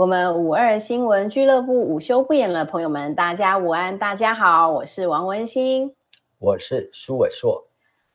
[0.00, 5.94] 嗨，我们五二新闻俱乐部午休不演了，朋友们，大家午安，大家好，我是王文心，
[6.38, 7.62] 我是苏伟硕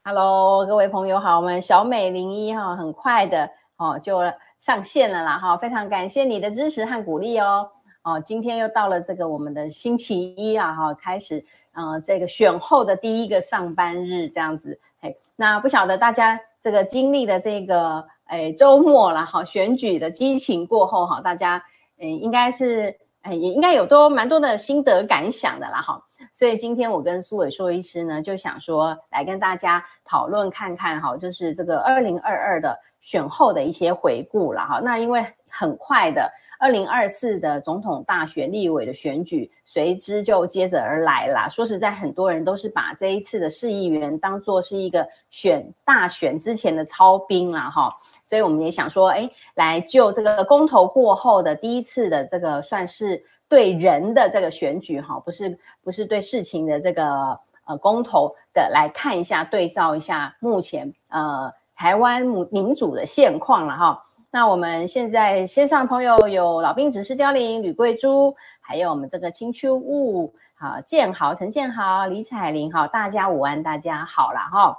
[0.03, 4.19] ，Hello，各位朋友好，我们小美零一哈，很快的哦就
[4.57, 7.69] 上线了啦哈，非常感谢你的支持和鼓励哦。
[8.01, 11.37] 哦，今天又到了这个我们的星期一啊哈，开始
[11.73, 18.03] 嗯、呃、这个选后的第一个上班日这样子，嘿，那不晓得大家这个经历的这个。
[18.27, 21.63] 哎，周末了哈，选举的激情过后哈，大家
[21.99, 25.97] 嗯应该是哎也应该有多蛮多的心得感想的啦哈，
[26.31, 36.31] 所以今天我跟苏伟硕医师呢就想说来跟大家讨论看看哈，就是这个二零二二的选后的一些回顾了哈，那因为很快的。
[36.57, 41.47] 二零二四的总统大选、立委的选举随之就接着而来啦。
[41.49, 47.91] 说实在，很多人都是把这一次的市议员当作是一个选大选之前的操兵啦，哈。
[48.23, 64.01] 所以我们也想说，哎，来就这个公投过后的第一次的这个算是对人的这个选举，哈，不是不是对事情的这个呃公投的来看一下，对照一下目前呃台湾民主的现况了，哈。
[64.35, 74.77] 那我们现在线上朋友有老兵指示凋零吕桂珠，还有我们这个青丘雾，好建豪陈建豪李彩玲，好大家午安，大家好了哈。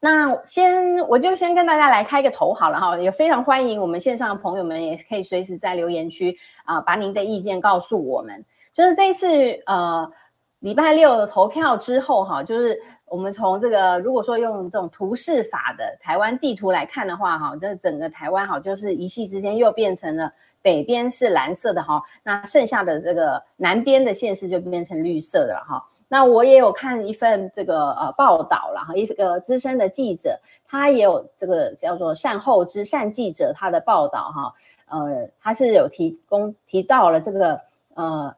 [0.00, 8.44] 那先我就先跟大家来开个头好了哈，也非常欢迎我们线上的朋友们，也可以随时在留言区啊把您的意见告诉我们。
[8.72, 9.28] 就是这一次
[9.66, 10.10] 呃
[10.58, 12.82] 礼拜六投票之后哈，就是。
[13.14, 25.80] 我们从这个，如果说用这种图示法的台湾地图来看的话，哈，这整个台湾哈，就是一夕之间又变成了北边是蓝色的哈，那剩下的这个南边的县市就变成绿色的了哈。
[26.08, 30.36] 那我也有看一份这个呃报道了哈，一个资深的记者，
[30.66, 34.54] 他也有这个叫做善后之善记者他的报道哈，
[34.86, 37.60] 呃，他是有提供提到了这个
[37.94, 38.34] 呃，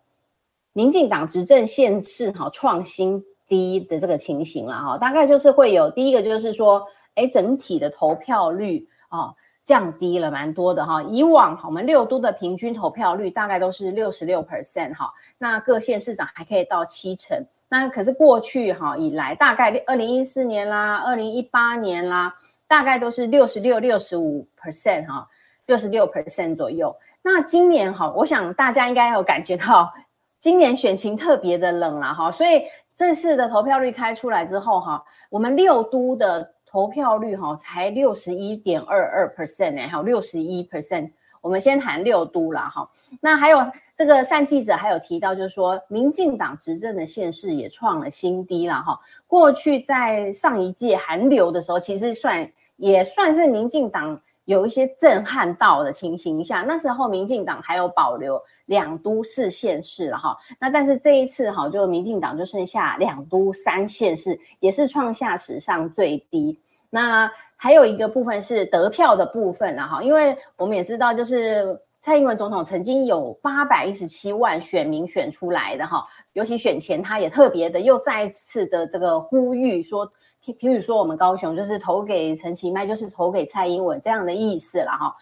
[0.75, 3.25] 民进党执政县市哈创新。
[3.49, 6.84] 低的这个情形了哈，大概就是会有第一个就是说，
[7.15, 9.33] 哎，整体的投票率啊
[9.65, 11.01] 降低了蛮多的哈。
[11.03, 17.41] 以往我们六都的平均投票率大概都是六十六 percent 哈，那各县市长还可以到七成。
[17.69, 22.35] 那可是过去哈以来，大概二零一四年啦、二零一八年啦，
[22.67, 25.29] 大概都是六十六、六十五 percent 哈，
[25.67, 26.95] 六十六 percent 左右。
[27.23, 29.93] 那今年哈，我想大家应该有感觉到，
[30.39, 32.62] 今年选情特别的冷了哈，所以。
[32.97, 41.12] 正式的投票率开出来之后，哈，我们六都的投票率哈才六十一点二二 percent 呢，还有六十一 percent。
[41.43, 42.91] 我们先谈六都啦，哈。
[43.21, 43.59] 那还有
[43.95, 48.99] 这个善记者还有提到，就是说，民进党执政的县市也创了新低了，哈。
[49.29, 58.43] 过去在上一届韩流的时候，其实算也算是民进党有一些震撼到的情形下，那时候民进党还有保留。
[58.67, 66.61] 两都四县市了哈，那但是这一次哈，就民进党就剩下两都三县市，也是创下史上最低。
[66.91, 80.11] 那还有一个部分是得票的部分了哈，因为我们也知道，就是蔡英文总统曾经有八百一十七万选民选出来的哈，尤其选前他也特别的又再一次的这个呼吁说，
[80.54, 85.14] 譬如说我们高雄就是投给陈其迈，就是投给蔡英文这样的意思了哈。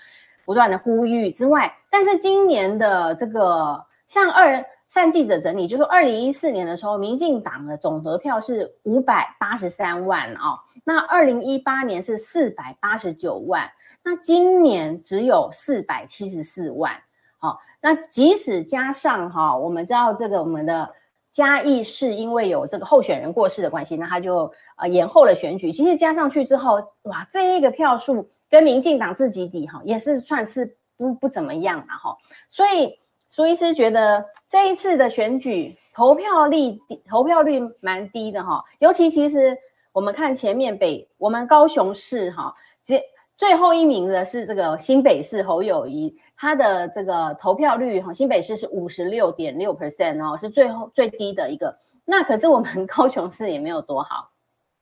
[0.45, 13.67] 不断的呼吁之外，但是今年的这个像二善记者整理，就是二零一四年的时候，民进党的总得票是五百八十三万、哦，那二零一八年是四百八十九万，
[14.03, 16.93] 那今年只有四百七十四万。
[17.39, 20.91] 好、哦，那即使加上哈、哦，我们知道这个我们的
[21.35, 25.71] 嘉义市因为有这个候选人过世的关系，那他就呃延后了选举。
[25.71, 28.27] 其实加上去之后，哇，这一个票数。
[28.51, 32.17] 跟民进党自己比哈，也是算是不不怎么样了哈，
[32.49, 32.97] 所以
[33.27, 39.59] 苏医师觉得这一次的选举投票率投票率蛮低的哈，尤其其实
[39.91, 43.03] 我们看前面北我们高雄市哈，最
[43.37, 54.31] 最后一名的是这个新北市侯友宜，他的这个投票率哈，新北市是五十六点六 percent 哦，是最后最低的一个，那可是我们高雄市也没有多好，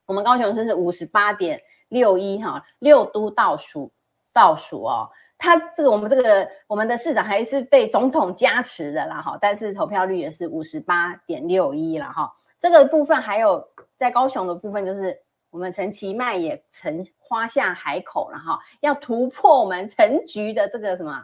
[0.07, 1.61] 我们高雄市是五十八点。
[1.93, 3.93] 六一哈，六都倒数
[4.33, 12.33] 倒数哦，他这个我们这个我们的市长还是被总统加持的啦哈，但是投票率也是五十八点六一了哈。
[12.59, 13.63] 这个部分还有
[13.99, 15.15] 在高雄的部分，就是
[15.53, 21.23] 我们陈其迈也曾夸下海口了哈，要突破我们陈局的这个什么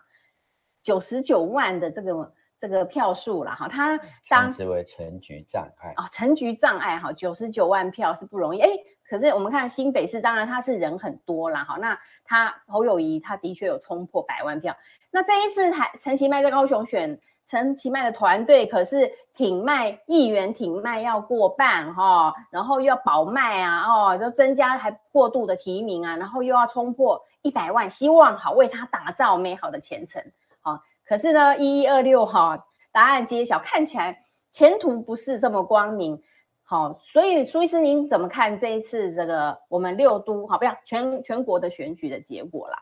[0.83, 3.99] 九十九万的这个这个票数了哈，他
[4.29, 8.69] 当称之为陈局障碍哦，陈局障碍哈，九十九万票是不容易哎。
[9.09, 14.77] 可是我们看新北市，当然他是人很多啦哈，那他侯友谊他的确有冲破百万票。
[15.11, 30.23] 那这一次还陈其迈在高雄选陈其迈的团队可是挺卖议员挺卖要过半哈，然后又要保卖啊哦，就增加还过度的提名啊，然后又要冲破一百万，希望好为他打造美好的前程
[30.61, 30.79] 好。
[31.07, 36.23] 可是呢，一一二六哈，答案揭晓，看起来前途不是这么光明。
[36.65, 42.77] 好，所以苏医师您怎么看这一次这个我们六都好，不要全全国的选举的结果啦？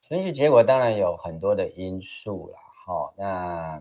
[0.00, 2.58] 选举结果当然有很多的因素啦。
[2.86, 3.80] 好，那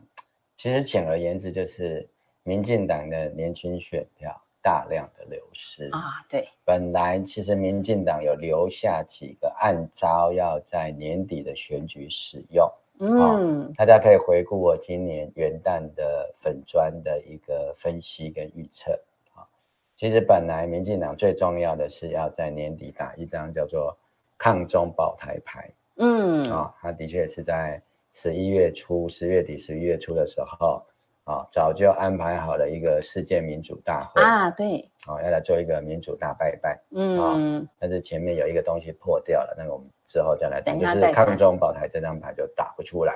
[0.60, 2.06] 其实简而言之就是
[2.44, 4.30] 民进党的年轻选票
[4.62, 6.20] 大量的流失啊。
[6.28, 12.70] 对，本来其实民进党有留下几个暗招要在年底的选举使用。
[13.00, 18.92] 嗯，大家可以回顾我今年元旦的粉砖的一个分析跟预测
[19.34, 19.48] 啊。
[19.96, 23.98] 其实本来民进党最重要的是要在年底打一张叫做
[24.38, 25.72] 抗中保台牌。
[25.96, 27.82] 嗯，啊，他的确是在
[28.14, 30.84] 十一月初、十月底、十一月初的时候
[31.24, 36.80] 啊，早就安排好了一个世界民主大会啊，对，啊，要来做一个民主大拜拜。
[36.92, 39.88] 嗯，但是前面有一个东西破掉了，那个我们。
[40.12, 43.14] 之后再来讲，就是抗中保台这张牌就打不出来，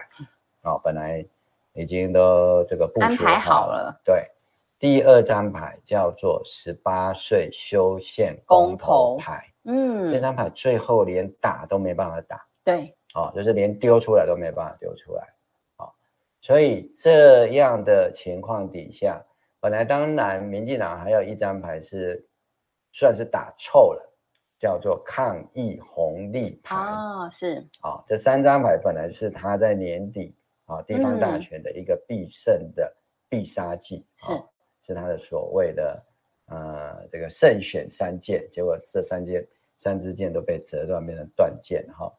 [0.61, 1.25] 啊，本来
[1.73, 3.99] 已经都这个部署好了。
[4.05, 4.29] 对，
[4.77, 15.33] 第二张牌叫做十八岁修宪公投牌，嗯，这张牌最后连打都没办法打，对，哦，就是连丢出来都没办法丢出来，
[15.77, 15.91] 哦，
[16.41, 19.23] 所以这样的情况底下，
[19.59, 22.25] 本来当然民进党还有一张牌是
[22.91, 24.09] 算是打臭了。
[24.59, 30.33] 叫做抗议红利牌啊，是啊，这三张牌本来是他在年底
[30.63, 32.95] 啊地方大选的一个必胜的
[33.27, 34.31] 必杀技，是
[34.81, 36.05] 是他的所谓的
[36.45, 39.45] 呃这个胜选三剑，结果这三剑
[39.77, 42.09] 三支箭都被折断变成断剑哈，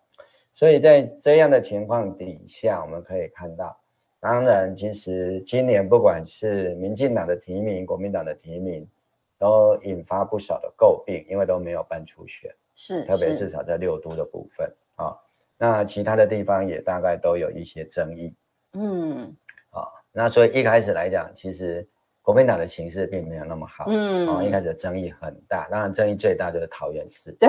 [0.54, 3.76] 所以在这样的情况底下，我们可以看到，
[4.20, 8.88] 当然其实今年不管是民进党的提名，国民党的提名。
[9.36, 15.18] 都引发不少的诟病，因为都没有办初选，是特别至少在六都的部分啊、哦，
[15.58, 18.32] 那其他的地方也大概都有一些争议，
[18.74, 19.24] 嗯，
[19.70, 21.86] 啊、哦，那所以一开始来讲，其实
[22.24, 27.48] 国民党的情势并没有那么好，嗯，啊、哦，一开始的争议很大，当然争议最大就是桃园市，对，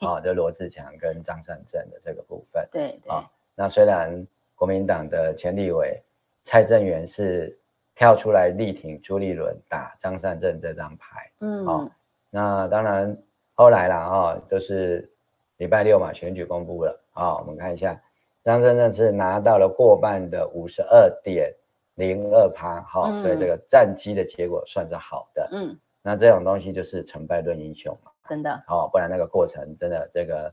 [0.00, 6.02] 啊、哦，就罗志强跟张善政的这个部分，对对，啊、哦，那虽然国民党的前立委
[6.44, 7.56] 蔡正元是。
[7.98, 11.90] 跳出来力挺朱立伦打张善政这张牌，嗯，哦，
[12.28, 13.16] 那当然
[13.54, 15.10] 后来啦哈，就是
[15.56, 17.98] 礼拜六嘛，选举公布了啊、哦，我们看一下，
[18.44, 21.50] 张善政是拿到了过半的五十二点
[21.96, 30.50] 零二趴，哈，所以这个战绩的结果算是好的，嗯，那这种东西就是成败论英雄嘛，真的，哦，不然那个过程真的这个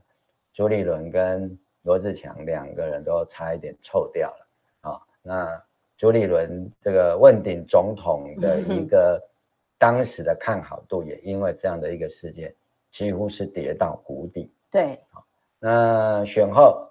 [0.52, 4.46] 朱立伦跟罗志强两个人都差一点臭掉了，
[4.82, 5.62] 啊、哦，那。
[5.96, 9.22] 朱立伦这个问鼎总统的 一个
[9.78, 12.52] 当时的看好度，也因为这样的一个事件，
[12.90, 14.52] 几乎是跌到谷底。
[14.72, 15.24] 对，好，
[15.60, 16.90] 那选后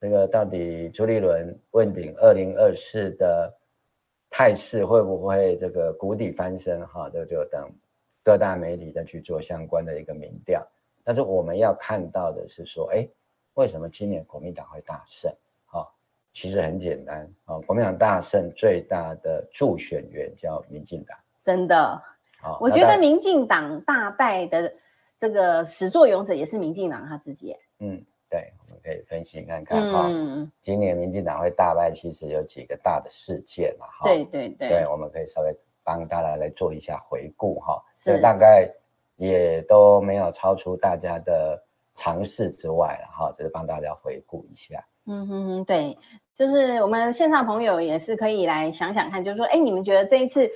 [0.00, 3.54] 这个到底朱立伦问鼎二零二四的
[4.32, 6.84] 态势会不会这个谷底翻身？
[6.88, 7.70] 哈，这就等
[8.24, 10.66] 各大媒体再去做相关的一个民调。
[11.04, 13.06] 但是我们要看到的是说，哎，
[13.54, 15.30] 为什么今年国民党会大胜？
[16.34, 22.02] 其实很简单啊，国民党大胜最大的助选员叫民进党，真的。
[22.58, 24.72] 我觉得民进党大败的
[25.18, 27.54] 这个始作俑者也是民进党他自己。
[27.80, 28.50] 嗯，对，
[28.82, 30.06] 可以分析看看哈。
[30.08, 33.86] 嗯，今年民进党会大败，其实有几个大的事件嘛。
[33.86, 34.68] 哈，对对对。
[34.68, 37.82] 对，我们可以稍微帮大家来做一下回顾哈。
[38.04, 38.68] 这大概
[39.16, 41.62] 也都没有超出大家的
[41.94, 44.84] 常识之外了哈，只是帮大家回顾一下。
[45.06, 45.96] 嗯哼哼，对。
[46.34, 50.50] 就是我们线上朋友也是可以来想想看，就是说，哎，你们觉得这一次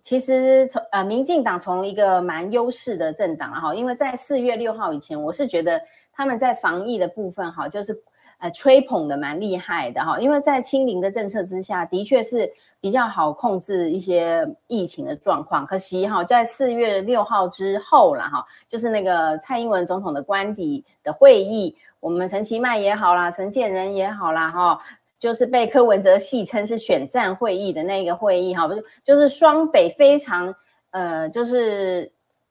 [0.00, 5.78] 其实从呃民进党从一个蛮优势的政党哈，因为在四月六号以前，我是觉得
[6.18, 7.96] 他们在防疫的部分哈，就是
[8.38, 15.64] 呃吹捧的蛮厉害的哈，因为在清零的政策之下，的确是比较好控制一些疫情的状况。
[15.64, 24.78] 可惜哈，在四月六号之后了哈，就是那个蔡英文总统的官邸的会议，我们陈其迈也好啦，陈建仁也好啦哈。
[25.20, 30.54] 就是被柯文哲戏称是选战会议的那个会议哈，不是就是双北非常
[30.90, 32.08] 呃，就是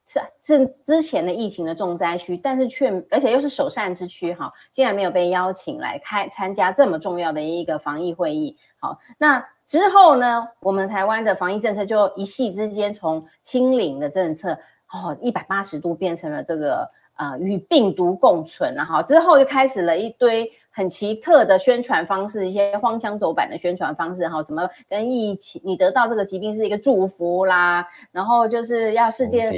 [0.08, 8.56] 是是之前的疫情的重灾区，但是却而且又是首善之区哈，竟然没有被邀请来开参加这么重要的一个防疫会议。
[8.78, 14.58] 好，那之后呢，我们台湾的防疫政策就一夕之间从清零的政策，
[14.90, 20.50] 哦，一百八十度变成了这个呃与病毒共存，然后之后就开始了一堆。
[20.70, 29.50] 很奇特的宣传方式，一些荒腔走板的宣传方式，哈，怎么跟疫情，你得到这个疾病是一个祝福啦，然后就是要世界，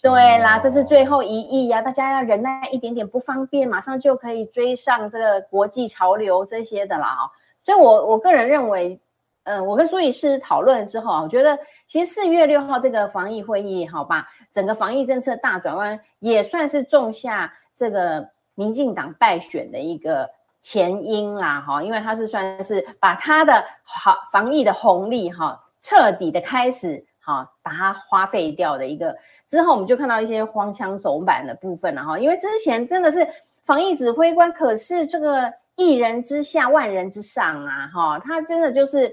[0.00, 7.30] 对啦，这是最后一役呀，大家要忍耐一点点不方便，马上就可以追上这个国际潮流这些的啦，哈，
[7.60, 9.00] 所以我我个人认为，
[9.44, 20.28] 嗯，我跟苏医师讨论之后，我觉得其实四月六号这个防疫会议，好吧，整个防疫政策大转弯，也算是种下这个民进党败选的一个。
[20.64, 29.12] 前因啦，哈，因为他是算是把他的好防疫的红利，哈，彻底的开始，哈，把它花费掉的一个
[29.48, 33.26] 之后，我们就看到一些荒腔走板的部分了，哈，因为之前真的是
[33.64, 39.12] 防疫指挥官，可是这个一人之下，万人之上啊，哈，他真的就是，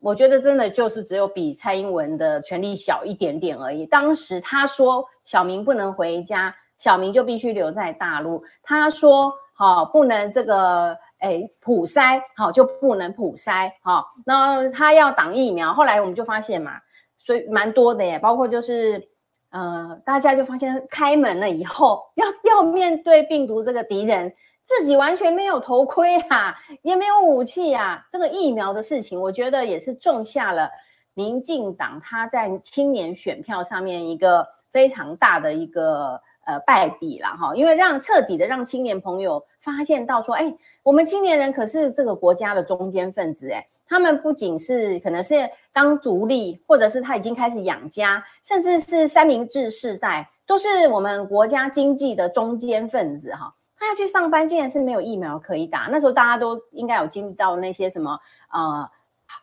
[0.00, 3.86] 我觉得真的就是只有比蔡英文的权力小一点点而已。
[3.86, 9.32] 当时他说小明不能回家，小明就必须留在大陆，他说。
[9.60, 16.74] 好，不能这个诶普筛，好就不能普筛，好，那他要挡疫苗，后来我们就发现嘛，
[17.18, 19.02] 所以蛮多的耶，包括就是
[19.50, 24.32] 呃，大家就发现开门了以后，要要面对病毒这个敌人，
[24.68, 30.70] 自己完全没有头盔啊， 也没有武器啊，这个疫苗的事情，我觉得也是种下了
[31.14, 36.20] 民进党他在青年选票上面一个非常大的一个。
[36.48, 40.50] 呃，败笔了哈，因为让彻底的让青年朋友发现到说，哎，
[40.82, 53.54] 我们青年人可是这个国家的中坚分子，哎，他们不仅是可能是刚独立，或者是他已经开始养家，甚至是三明治世代，都是我们国家经济的中坚分子哈。
[53.78, 58.18] 他要去上班，竟然是没有疫苗可以打，那时候大家都应该有经历到那些什么
[58.50, 58.90] 呃。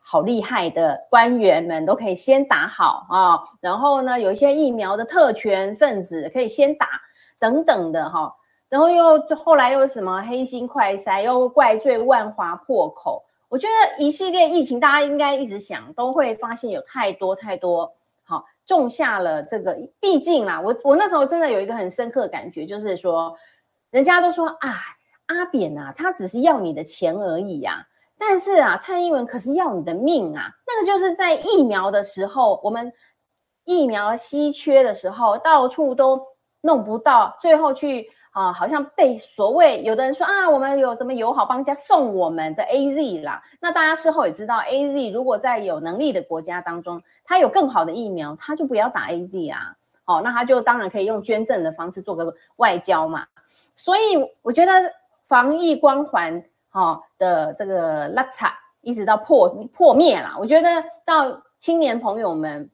[0.01, 6.87] 好厉害的官员们都可以先打好啊，然后呢，有一些疫苗的特权分子可以先打
[7.37, 8.33] 等等的哈，
[8.67, 13.23] 然后又后来又什么黑心快筛，又怪罪万华破口。
[13.47, 19.77] 我觉得一系列疫情，大家应该一直想，都会发现有太多太多好种下了这个。
[19.99, 23.37] 毕竟啦，我我那时候真的有一个很深刻的感觉，就是说，
[23.95, 24.75] 人家都说啊，
[25.27, 27.87] 阿扁啊，他只是要你的钱而已呀。
[28.17, 30.51] 但是啊，蔡英文可是要你的命啊！
[30.67, 32.91] 那个就是在疫苗的时候，我们
[33.63, 36.21] 疫苗稀缺的时候，到处都
[36.59, 43.41] 弄不到，最后去啊，好像被所谓有的人说啊，我们有什么友好邦家送我们的 AZ 啦。
[43.61, 49.77] 那大家事后也知道，AZ 如果在有能力的国家当中，他有更好的疫苗，他就不要打 AZ 啊。
[50.03, 53.25] 哦，那他就当然可以用捐赠的方式做个外交嘛。
[53.75, 54.01] 所以
[54.41, 54.71] 我觉得
[55.27, 56.43] 防疫光环。
[56.75, 58.45] 哦的这个拉扯
[58.81, 62.69] 一直到破破灭了，我觉得到青年朋友们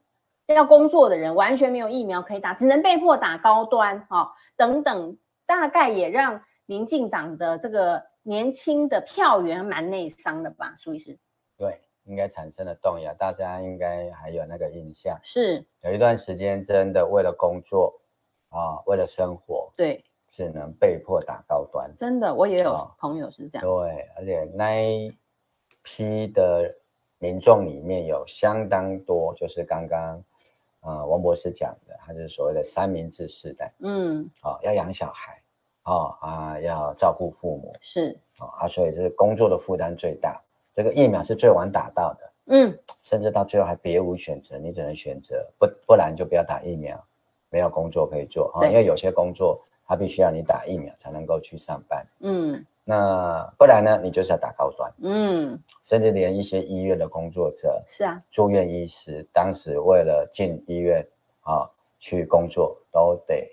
[0.48, 5.16] 要工作的人完全没有疫苗可以打，只能被迫打高端，哈、哦、等等，
[5.46, 11.16] 大概也让民进党的这个年轻的票源蛮内伤的吧，苏医师。
[11.56, 15.16] 对，应该产生了动摇，大家应该还有那个印象。
[15.22, 18.02] 是，有一段时间真的为了工作
[18.50, 20.04] 啊、哦，为了生活，对。
[20.32, 23.68] 只能被迫打高端，真的，我也有朋友是这样。
[23.68, 25.14] 哦、对，而且那一
[25.84, 26.74] 批的
[27.20, 30.24] 民众里面有相当多，就是刚刚
[30.80, 33.74] 呃王博士讲的，他是所谓的三明治世代。
[33.80, 35.38] 嗯，哦，要养小孩，
[35.84, 40.42] 哦啊，要照顾父母，是，哦啊，所以这是工作的负担最大。
[40.74, 46.98] 这个疫苗是最晚打到的，嗯，甚至到最后还别无选择，你只能选择不，不然就不要打疫苗，
[47.50, 49.62] 没有工作可以做啊、哦，因为有些工作。
[49.92, 54.00] 他必须要你打疫苗才能够去上班，嗯，那不然呢？
[54.02, 61.06] 你就是要打高端，嗯，甚至连一些医院的工作者，是啊，住院医师，当时为了进医院
[61.42, 61.70] 啊
[62.00, 63.46] 去工作，都得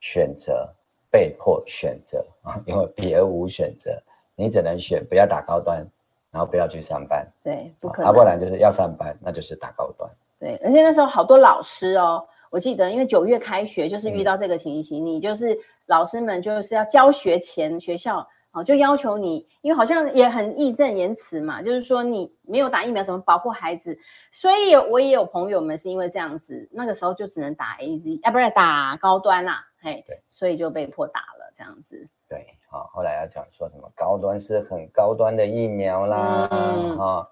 [0.00, 0.66] 选择，
[1.10, 4.02] 被迫选择啊，因为别无选择，
[4.34, 5.86] 你只能选不要打高端，
[6.30, 15.58] 然后不要去上班，对，不可能，啊，不然就是要上班，那就是打高端，对，而且那时候好多老师哦，我记得因为九月开学就是遇到这个情形，嗯、你就是。
[15.86, 23.98] 老师们就是要教学前，学校啊就要求你，因为好像也很义正言辞嘛，就是说你没有打疫苗，怎么保护孩子？
[24.30, 32.08] 所以我也有朋友们是因为这样子，那个时候就只能打 AZ，啊，不是打高端啦，嘿，对，所以就被迫打了这样子。
[32.28, 37.30] 对，好，后来要讲说什么高端是很高端的疫苗啦，嗯，哈，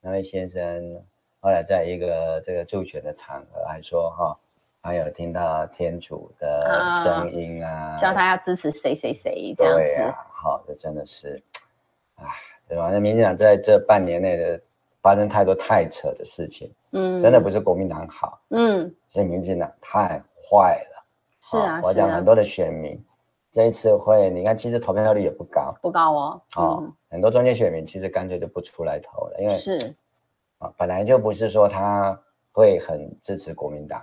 [0.00, 1.02] 那位先生
[1.40, 4.38] 后来在一个这个助选的场合还说哈。
[4.84, 9.78] 还有听到天主的声音啊，叫他要支持谁谁谁这样子。
[9.78, 11.40] 对啊，好，这真的是，
[12.16, 12.26] 啊，
[12.66, 12.90] 对吧？
[12.90, 14.60] 那民进党在这半年内的
[15.00, 20.20] 发生太多太扯的事情，嗯，真的不是国民党好，嗯，是民进党太
[20.50, 21.04] 坏了，
[21.40, 23.00] 是啊，我讲很多的选民，
[23.52, 29.94] 这一次会，你看其实投票率也不高，不高哦，哦，很多中间选民其实干脆就不出来投了，因为是，
[30.58, 32.20] 啊，本来就不是说他
[32.50, 34.02] 会很支持国民党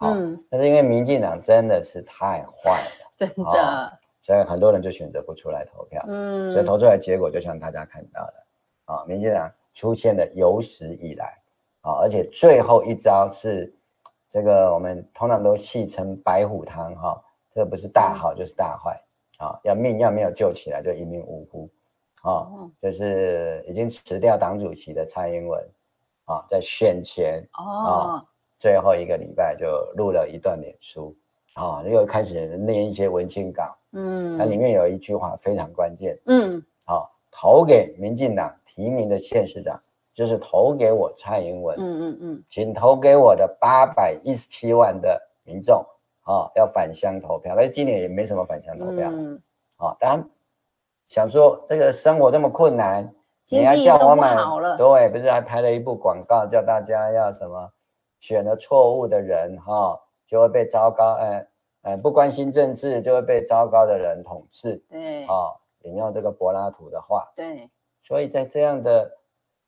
[0.00, 8.34] 啊，嗯，但是因为民进党真的是太坏了， 真的，所以很多人就选择不出来投票，嗯，所以投出来结果就像大家看到的，
[8.92, 9.50] 啊，民进党。
[9.72, 11.38] 出现的有史以来，
[11.82, 13.72] 啊，而且最后一招是
[14.28, 17.22] 这个，我们通常都戏称白虎汤哈，
[17.54, 19.00] 这个不是大好就是大坏
[19.38, 21.70] 啊，要命要没有救起来就一命呜呼，
[22.28, 22.50] 啊，
[22.82, 25.64] 就是已经辞掉党主席的蔡英文，
[26.24, 28.26] 啊，在选前啊，
[28.60, 31.12] 最后一个礼拜就录了一段脸书，
[31.54, 38.54] 啊，又开始念一些文青稿，嗯，那里面有一句话非常关键，嗯，好，投给民进党。
[38.72, 39.78] 提名的县市长
[40.14, 45.84] 就是投给我蔡英文，嗯嗯嗯，请投给我的八百一十七万的民众。
[46.22, 47.54] 啊，要返乡投票。
[47.56, 49.42] 但是今年也没什么返乡投票，嗯，
[49.76, 50.30] 啊，当然
[51.08, 53.12] 想说这个生活这么困难，
[53.48, 54.36] 你还叫我买，
[54.78, 57.68] 对，不是还拍了一部广告，叫大家要什么
[58.20, 61.46] 选了错误的人哈，就会被糟糕，哎
[61.82, 65.50] 哎，不关心政治就会被糟糕的人统治，对，啊，
[65.82, 67.68] 引用这个柏拉图的话，对。
[68.02, 69.10] 所以在这样的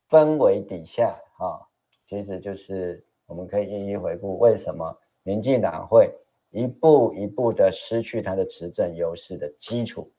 [0.08, 1.66] 氛围底下，哈，
[2.04, 6.12] 其实就是我们可以一一回顾，为什么民进党会
[6.50, 10.10] 一步一步的失去它的执政优势的基础，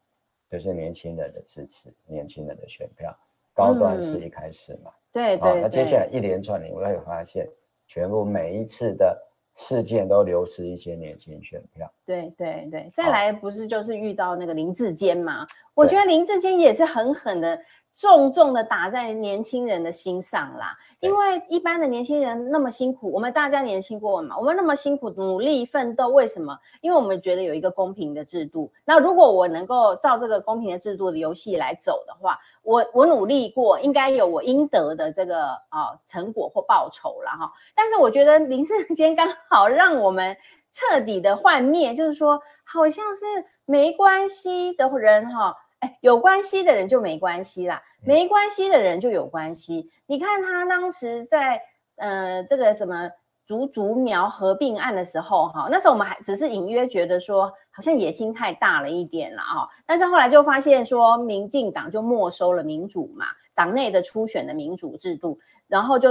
[0.49, 3.15] 就是年轻人的支持，年轻人的选票，
[3.53, 7.47] 高端是一开始嘛，对对，那接下来一连串，你会发现，
[7.93, 9.15] 全部每一次的
[9.55, 15.45] 事件都流失一些年轻选票，对对对，再来不是就是遇到那个林志坚嘛？
[15.75, 17.59] 我觉得林志坚也是狠狠的。
[17.93, 26.57] 重重的打在年轻人的心上啦，因为一般的年轻人那么辛苦，我们大家年轻过嘛，我们那么辛苦努力奋斗，为什么？
[26.81, 28.71] 因为我们觉得有一个公平的制度。
[28.83, 37.53] 那如果我能够照这个公平的制度的游戏来走的话，我我努力过，应该有我应得的这个啊成果或报酬了哈。
[37.75, 40.35] 但是我觉得林智坚刚好让我们
[40.71, 43.25] 彻底的幻灭，就是说好像是
[43.65, 45.55] 没关系的人哈。
[46.01, 49.89] 有关系的人就没关系啦，没关系的人就有关系。
[50.05, 51.61] 你看他当时在
[51.95, 53.09] 呃这个什么
[53.45, 66.09] 竹竹苗合并案的时候，哈，那时候我们还只是隐约觉得说好像野心太大了一点了啊，但是后来就发现说民进党就没收了民主嘛，党内的初选的民主制度，然后就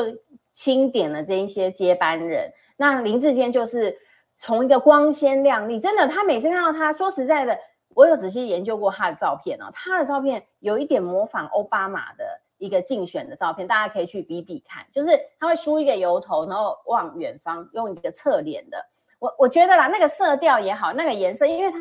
[0.52, 2.52] 清点了这一些接班人。
[2.76, 3.96] 那林志坚就是
[4.36, 7.58] 从一个光鲜亮丽，真的，他每次看到他说实在的。
[7.94, 12.24] 我有仔细研究过他的照片哦，他的照片有一点模仿奥巴马的
[12.58, 18.78] 一个竞选的照片，大家可以去比比看，就是他会梳一个油头，然后望远方，用一个侧脸的。
[19.18, 21.78] 我我觉得啦，那个色调也好，那个颜色，因为他，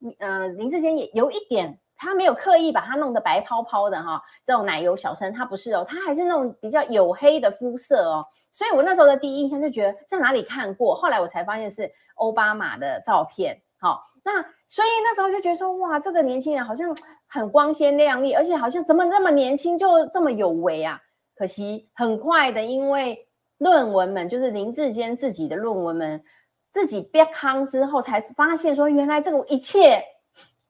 [0.00, 13.60] 嗯、呃，林志坚也有一点，他没有刻意把它弄得白泡泡的哈，这种奶油小生他不是哦，他还是那种比较黝黑的肤色哦，所以我那时候的第一印象就觉得在哪里看过，后来我才发现是奥巴马的照片。
[13.84, 20.98] 好，那所以那时候就觉得说，哇，这个年轻人好像很光鲜亮丽，而且好像怎么那么年轻就这么有为啊？
[21.36, 26.24] 可惜很快的，因为论文们就是林志坚自己的论文们
[26.70, 30.02] 自己憋康之后，才发现说，原来这个一切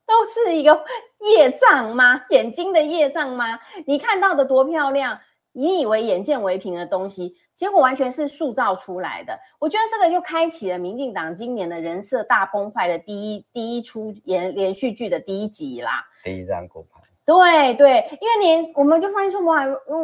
[0.04, 0.84] 都是一个
[1.36, 2.20] 业障吗？
[2.30, 3.60] 眼睛的业障吗？
[3.86, 5.20] 你看到的多漂亮。
[5.56, 9.38] 你以为眼见为凭的东西，结果完全是塑造出来的。
[9.60, 16.04] 我觉得这个就开启了民进党今年的人设大崩坏的第一第一出连连续剧的第一集啦。
[16.24, 17.00] 第一张骨牌。
[17.24, 19.62] 对对，因为你我们就发现说，哇，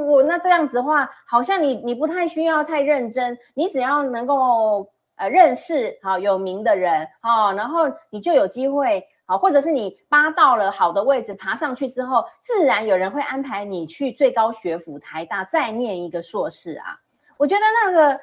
[0.08, 9.04] 我那这样子的话，好像你你不太需要太认真，你只要能够呃认识好有名的人啊，然后你就有机会。
[9.30, 16.98] 好，或者是你扒到了好的位置，爬上去之后，自然有人会安排你去最高学府台大再念一个硕士啊。
[17.36, 18.20] 我觉得那个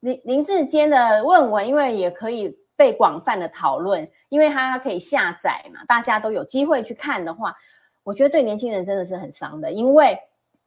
[0.00, 7.54] 林林志坚的论文，因为也可以被广泛的讨论，因为它可以下载嘛，大家都有机会去看的话，
[8.02, 10.14] 我觉得对年轻人真的是很伤的，因为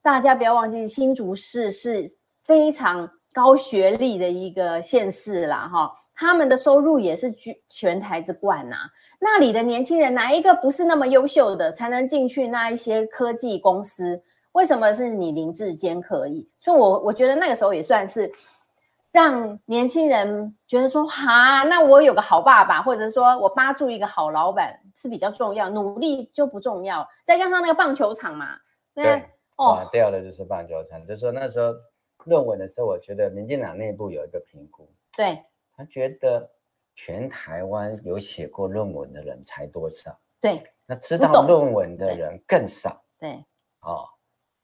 [0.01, 2.11] 大家不要忘记新竹市是
[2.43, 5.93] 非常高学历的一个县市啦，哈。
[6.15, 14.21] 他们的收入也是居全台之冠呐、啊，那里的年轻人哪一个不是那么优秀的，才能进去那一些科技公司？
[14.53, 16.49] 为什么是你林志坚可以？
[16.59, 18.31] 所以我，我我觉得那个时候也算是
[19.11, 27.07] 让年轻人觉得说，哈，那我有个好爸爸，或者说我扒住一个好老板是比较重要，努力就不重要。
[27.25, 28.57] 再加上那个棒球场嘛，
[28.93, 29.21] 那。
[29.55, 31.05] 垮掉的就是棒球场。
[31.05, 31.71] 就说那时候
[32.25, 35.43] 论文的时候，我觉得民进党内部有一个评估，对，
[35.75, 36.49] 他觉得
[36.95, 40.17] 全台湾有写过论文的人才多少？
[40.39, 43.03] 对，那知道论文的人更少。
[43.19, 43.43] 对，
[43.81, 44.05] 哦，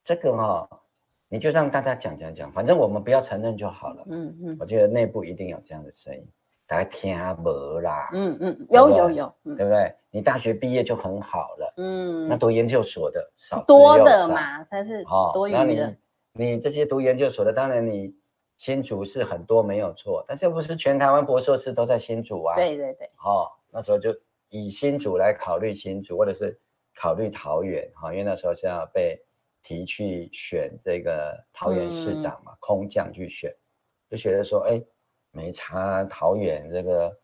[0.04, 0.80] 这个哈、哦，
[1.28, 4.04] 你就让大家讲讲讲，反正我们不要承认就好了。
[4.10, 6.28] 嗯嗯，我觉得内部一定有这样的声音。
[6.68, 9.92] 大家听无啦，嗯嗯，有有有，对不对？
[10.12, 15.66] 你大学毕业就很好了，嗯，那读研究所的少多的嘛，才是多余的。
[16.34, 18.14] 那你你这些读研究所的，当然你
[18.60, 22.56] 新竹是很多没有错，但是又不是全台湾博硕士都在新竹啊？
[22.56, 24.16] 对对对，哦，那时候就
[24.50, 26.56] 以新竹来考虑新竹，或者是
[26.94, 29.20] 考虑桃园，哈，因为那时候是要被
[29.64, 33.52] 提去选这个桃园市长嘛，空降去选，
[34.12, 34.80] 就觉得说，哎。
[35.32, 37.16] 没差，桃园这个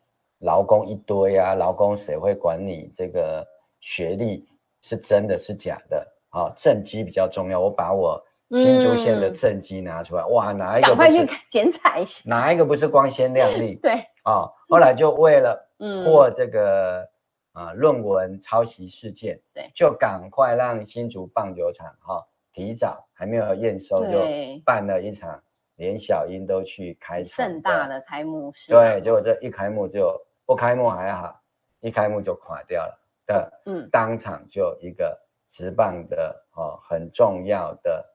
[0.42, 3.44] 劳工一堆啊，劳工谁会管你这个
[3.80, 4.48] 学历
[4.82, 6.08] 是真的是假的？
[6.30, 7.60] 啊，政绩比较重要。
[7.60, 8.24] 我把我
[8.56, 10.88] 新竹县的政绩拿出来，嗯、哇，哪一个？
[10.88, 12.22] 赶快去 剪彩一下。
[12.26, 13.76] 哪一个不是光鲜亮丽？
[13.84, 15.70] 对啊，后来就为了
[16.06, 17.08] 破这个、
[17.54, 24.20] 嗯、啊论文抄袭事件，对，就赶快让新竹棒球场哈、啊、提早还没有验收就
[24.66, 25.42] 办了一场。
[25.78, 31.38] 连小英都去开盛大的开幕式，对，结果这一开幕就不开幕还好，
[31.82, 38.06] 一开幕就垮掉了的，嗯，当场就一个直棒的哦很重要的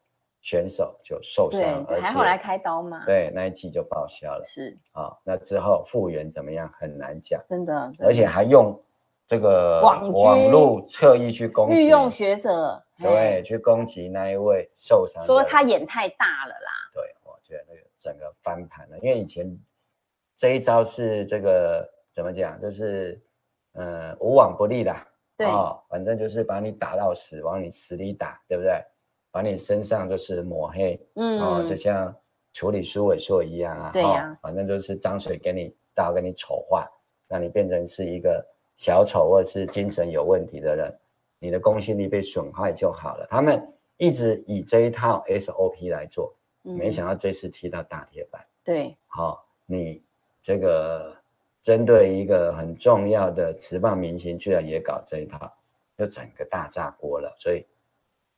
[0.41, 8.79] 选手就受伤，对，还后来开刀嘛，对，那一季就报销了，是啊，那之后复原怎么样很难讲，真的，而且还用
[9.27, 17.03] 这个网网路侧翼去攻击御用学者，对，去攻击那一位受伤，说他眼太大了啦，对。
[17.23, 19.59] 我觉得，那个整个翻盘了，因为以前
[20.37, 23.21] 这一招是这个怎么讲，就是
[23.75, 24.95] 嗯无往不利的，
[25.37, 28.83] 对、哦，反正就是把你打到死，往你死里打，对不对？
[29.31, 32.15] 把你身上就是抹黑，嗯，哦，就像
[32.53, 36.89] 处理苏伟硕一样啊，对呀、哦，反正就是脏水给你倒，给你丑化，
[37.29, 38.45] 让你变成是一个
[38.77, 40.99] 小丑或者是精神有问题的人，
[41.39, 43.27] 你的公信力被损害就好了。
[43.31, 43.63] 他们
[43.97, 46.35] 一直以这一套 SOP 来做。
[46.63, 50.03] 没想到这次踢到大铁板，对，好、哦，你
[50.43, 51.17] 这个
[51.63, 55.51] 针对一个很重要的职棒明星，居然也搞这一套，
[55.97, 57.35] 就整个大炸锅了。
[57.39, 57.65] 所以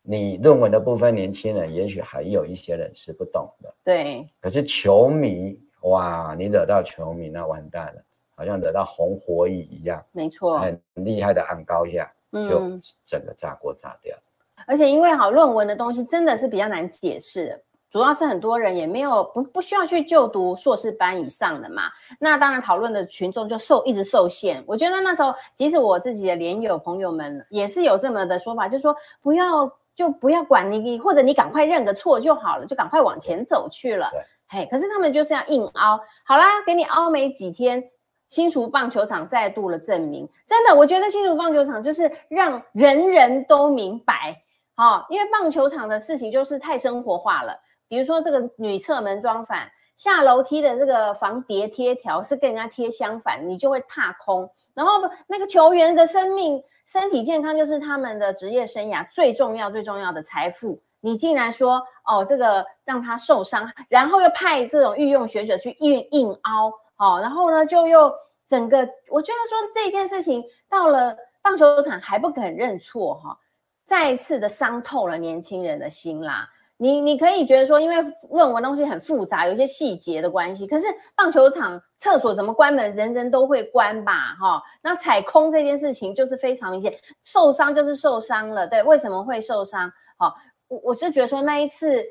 [0.02, 4.28] 你论文的部分，年轻人也许还有一些人是不懂的，对。
[4.40, 8.02] 可是球迷，哇，你惹到球迷，那完蛋了，
[8.34, 14.64] 好像惹到红火蚁一样，没错，很厉害的按高压，就整个炸锅炸掉、嗯。
[14.66, 17.62] 而且因为好论文的东西真的是比较难解释。
[17.90, 21.82] 主要是很多人也没有不不需要去就读硕士班以上的嘛，
[22.18, 24.64] 那当然讨论的群众就受一直受限。
[24.66, 34.10] 我觉得那时候，即使我自己的连友朋友们也是有这么的说法，就是说不要就不要管你，或者你赶快认个错就好了，就赶快往前走去了。
[34.48, 36.00] 嘿，可是他们就是要硬凹。
[36.24, 37.82] 好啦，给你凹没几天，
[38.28, 44.42] 新竹棒球场再度了证明，真的，我觉得新竹棒球场就是让人人都明白，
[44.76, 47.58] 哦，因为棒球场的事情就是太生活化了。
[47.88, 54.50] 比如说这个女侧门装反，下楼梯的这个防跌贴条是跟人家贴相反，你就会踏空。
[54.74, 54.92] 然后
[55.26, 60.80] 那个球员的生命、身体健康就是他们的职业生涯最重要、最重要的财富。
[61.00, 68.12] 你竟然说哦，这个让他受伤，然后又派这种御用学者去硬硬凹，哦，然后呢就又
[68.46, 68.78] 整个，
[69.10, 73.36] 我觉得说这件事情到了棒球场还不肯认错，哈，
[73.84, 76.48] 再一次的伤透了年轻人的心啦。
[76.82, 77.96] 你你可以觉得说，因为
[78.28, 80.66] 论文东西很复杂，有一些细节的关系。
[80.66, 84.34] 可是棒球场厕所怎么关门，人人都会关吧？
[84.34, 86.92] 哈，那踩空这件事情就是非常明显，
[87.22, 88.66] 受伤就是受伤了。
[88.66, 89.88] 对，为什么会受伤？
[90.16, 90.34] 好，
[90.66, 92.04] 我我是觉得说那一次，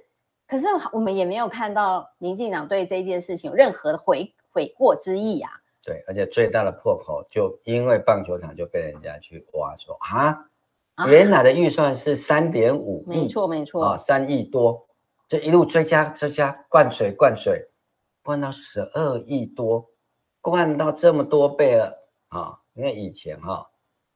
[0.48, 5.52] 可是我们也没有看到民进党对这件事情有任何的悔悔过之意啊。
[5.84, 10.46] 对，而且最大的破口就因为棒球场就被人家去挖说啊。
[11.08, 13.84] 原来的预算是三点五亿，没错没错。
[13.84, 14.88] 啊，三亿多，
[15.28, 17.68] 这一路追加追加，灌水灌水，
[18.24, 19.90] 灌到十二亿多，
[20.42, 21.94] 灌到这么多倍了
[22.30, 22.58] 啊！
[22.74, 23.66] 因为以前哈、啊，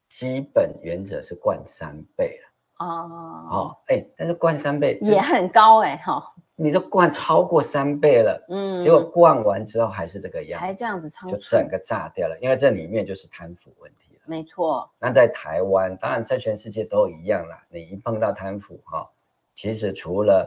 [0.08, 3.48] 基本原则是灌三倍了哦。
[3.50, 6.22] 哦，哎，但是灌三倍也很高哎哈，
[6.54, 14.05] 你都灌超过三倍了，嗯，结果灌完之后还是这个样，还这样子超，就整个炸掉了，因为这里面就是贪腐问题。
[14.26, 17.62] 没错，那在台湾，当然在全世界都一样啦。
[17.68, 19.08] 你一碰到贪腐哈，
[19.54, 20.46] 其实除了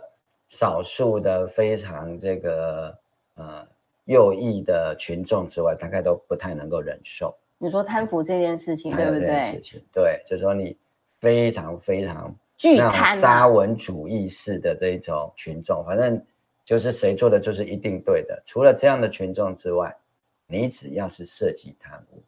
[0.50, 2.98] 少数的非常这个
[3.36, 3.68] 呃
[4.06, 7.36] 右翼的群众之外，大概都不太能够忍受。
[7.58, 9.62] 你说贪腐这件事情，对不对？
[9.92, 10.78] 对，就是说你
[11.20, 16.22] 非常非常巨贪沙文主义式的这一种群众，反正
[16.64, 18.42] 就是谁做的就是一定对的。
[18.46, 19.96] 除了这样的群众之外，
[20.48, 22.24] 你只要是涉及贪污，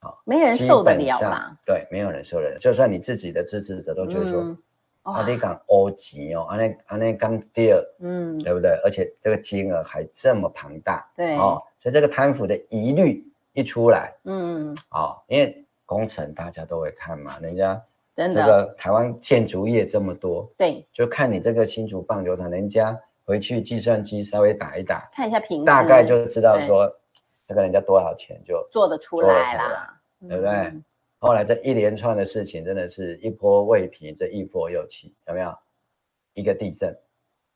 [0.00, 1.56] 好，没人受得了啦。
[1.64, 2.58] 对，没有人受得了。
[2.58, 4.58] 就算你自己的支持者都觉得说，嗯
[5.04, 8.70] 哦、啊，你讲欧级哦，阿那阿那刚第二，嗯，对不对？
[8.84, 17.80] 而且这个金额还这么庞大，对哦，所以这个贪腐的疑虑一出来，嗯，哦，因为工程大家都会看嘛，人家。
[18.16, 26.86] 这个台湾建筑业这么多，对，就看你这个新竹棒球场，人家回去计算机稍微打一打，看一下评，大概就知道说
[27.50, 30.50] 这个人家多少钱就做得出来啦，对不对？
[30.52, 30.84] 嗯、
[31.18, 35.52] 后来这一连串的事情真的是一波未平，这一波又起，有没有？
[36.34, 36.96] 一个地震，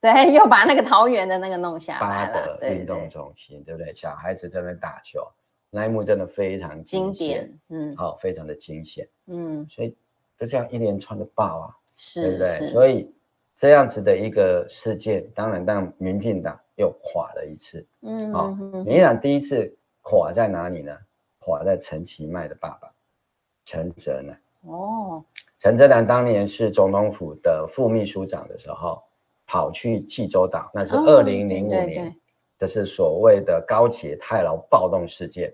[0.01, 3.93] 对， 又把那个桃园的那个弄下来了，八德运动中心，对，不对？
[3.93, 5.25] 小孩子在那边打球，
[5.71, 9.97] 那一幕真的非常经典，嗯，好、哦，非常的惊险，嗯，所以。
[10.37, 12.73] 就这样一连串的爆啊，是，对不对？
[12.73, 13.09] 所以
[13.55, 17.87] 这样子的一个事件，当然让民进党又垮了一次。
[18.03, 19.73] 嗯，好、哦，民进党第一次
[20.05, 20.97] 垮在哪里呢？
[21.41, 22.89] 垮在陈其迈的爸爸
[23.65, 24.41] 陈泽南。
[24.63, 25.25] 哦，
[25.59, 29.03] 陈泽南当年是总统府的副秘书长的时候，
[29.45, 32.15] 跑去济州岛，那是二零零五年，
[32.57, 35.53] 这是所谓的高捷太劳暴动事件。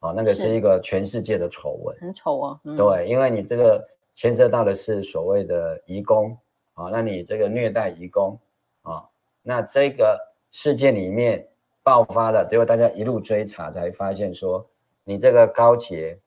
[0.00, 2.60] 哦，那个是一个全世界的丑闻，很丑啊。
[2.64, 3.82] 嗯、对，因为你这个。
[4.14, 6.36] 牵涉到的是所谓的移工
[6.74, 8.38] 啊，那你这个虐待移工
[8.82, 9.08] 啊，
[9.40, 11.48] 那这个事件里面
[11.82, 14.64] 爆发了，结果大家一路追查才发现说，
[15.04, 16.18] 你这个高捷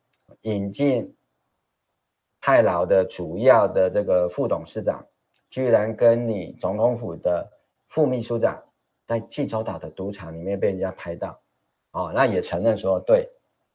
[0.42, 1.14] 引进
[2.42, 5.06] 太劳的主要的这个副董事长，
[5.50, 7.50] 居然跟你总统府的
[7.88, 8.62] 副秘书长
[9.08, 11.40] 在济州岛的赌场里面被人家拍到，
[11.92, 13.30] 哦，那也承认说对，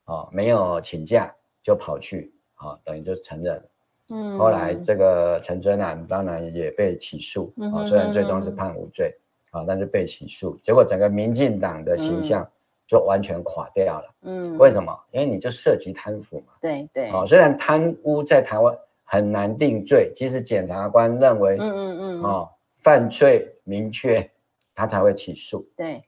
[0.04, 3.68] 哦，没有请假就跑去，啊，等于就承认。
[4.12, 7.52] 嗯，后来这个陈真南当然也被起诉
[7.86, 9.16] 虽然最终是判无罪
[9.50, 12.48] 啊、哦，但是被起诉，结果整个民进党的形象
[12.86, 14.14] 就完全垮掉了。
[14.22, 14.98] 嗯，为什么？
[15.12, 16.52] 因为你就涉及贪腐嘛。
[16.60, 17.10] 对对。
[17.10, 22.48] 哦，虽然贪污在台湾很难定罪，即使检察官认为，嗯嗯嗯，哦，
[22.80, 24.28] 犯罪明确，
[24.74, 25.68] 他才会起诉。
[25.76, 26.02] 对。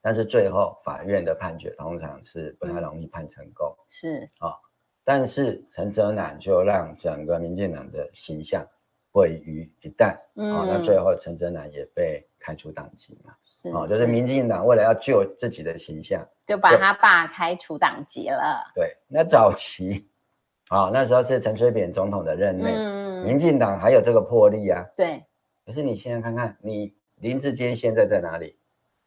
[0.00, 3.66] 但是最后法院的判决通常是不太容易判成功。
[3.68, 4.48] 嗯、是啊。
[4.48, 4.54] 哦
[5.06, 8.66] 但是陈哲南就让整个民进党的形象
[9.14, 18.60] 毁于一旦，嗯、哦，那最后陈真南也被开除党籍嘛，是哦，就是民进党为了要救自己的形象，就把他爸开除党籍了。
[18.74, 20.04] 对，那早期，
[20.66, 25.22] 啊、哦，那时候是陈水扁总统的任内，嗯、民进党还有这个魄力啊，对。
[25.64, 28.58] 可是你现在看看，你林志坚现在在哪里？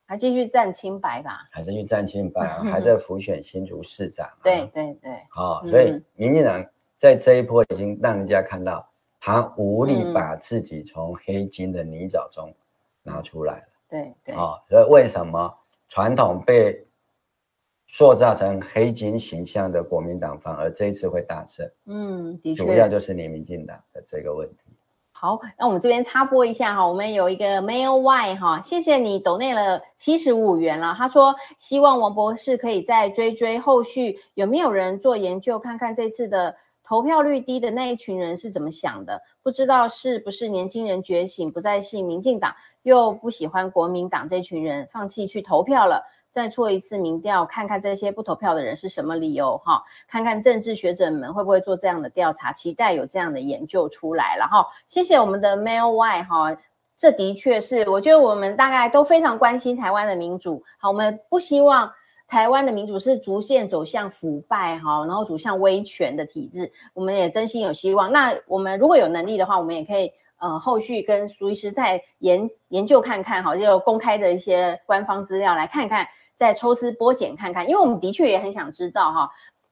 [0.06, 4.26] 还继续站清白吧，还继续站清白啊， 还在浮选新竹市长。
[4.42, 6.66] 对对对，好，所以民进党
[6.96, 8.90] 在这一波已经让人家看到，
[9.20, 12.54] 他无力把自己从黑金的泥沼中
[13.04, 13.64] 拿出来了。
[13.90, 15.54] 对对，啊，所以为什么
[15.88, 16.86] 传统被
[17.88, 21.66] 塑造成黑金形象的国民党反而这一次会大胜？
[21.86, 24.74] 嗯，的确，主要就是你民进党的这个问题。
[25.14, 30.94] 好，那我们这边插播一下哈，我们有一个 Mail Y 哈，谢谢你抖内了七十五元了。
[30.96, 36.56] 他说希望王博士可以再追追后续有没有人做研究，看看这次的
[36.88, 39.22] 投票率低的那一群人是怎么想的。
[39.44, 46.02] 不知道是不是年轻人觉醒，不再信民进党，又不喜欢国民党这群人，放弃去投票了。
[46.32, 49.82] 再做一次民调，看看这些不投票的人是什么理由哈？
[50.08, 54.64] 看看政治学者们会不会做这样的调查，期待有这样的研究出来了哈。
[54.88, 56.56] 谢谢我们的 Mail Y 哈，
[56.96, 60.64] 这的确是，我觉得我们大概都非常关心台湾的民主。
[60.78, 61.92] 好，我们不希望
[62.28, 66.72] 台湾的民主是逐渐走向腐败哈，然后走向威权的体制。
[66.94, 68.12] 我们也真心有希望。
[68.12, 70.12] 那我们如果有能力的话，我们也可以。
[70.40, 79.28] 呃，后续跟苏医师再研研究看看哈，就公开的一些官方资料来看看，再抽丝剥茧看看，因为我们的确也很想知道哈，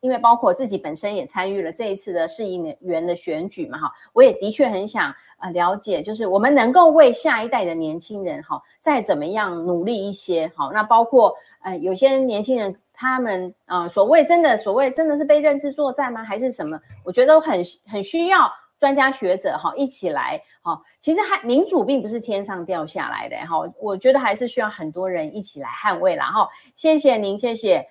[0.06, 16.24] 因为包括自己本身也参与了这一次的市议员的选举嘛哈，我也的确很想呃了解，就是我们能够为下一代的年轻人哈，再怎么样努力一些好，那包括呃有些年轻人他们啊、所谓真的所谓真的是被认知作战吗？
[16.24, 16.80] 还是什么？
[17.04, 18.48] 我觉得很很需要。
[18.78, 26.46] 专家学者哈一起来哈，其实还民主并不是天上掉下来的哈，我觉得还是需要很多人一起来捍卫啦哈。
[26.76, 27.88] 谢谢您，谢谢。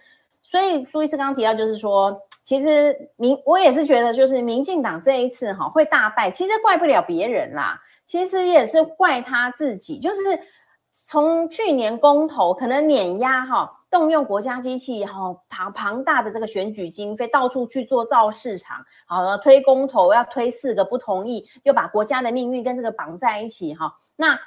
[0.55, 10.21] 所以苏医师刚刚提到，就是说，其实民我也是觉得，就是民进党这一次哈会大败，其实怪不了别人啦，其实也是怪他自己，就是
[10.93, 13.81] 从去年公投可能碾压哈。
[13.91, 24.39] 动用国家机器，好庞庞大的这个选举经费，到处去做造市场，好推公投要推四个不同意，又把国家的命运跟这个绑在一起，哈，那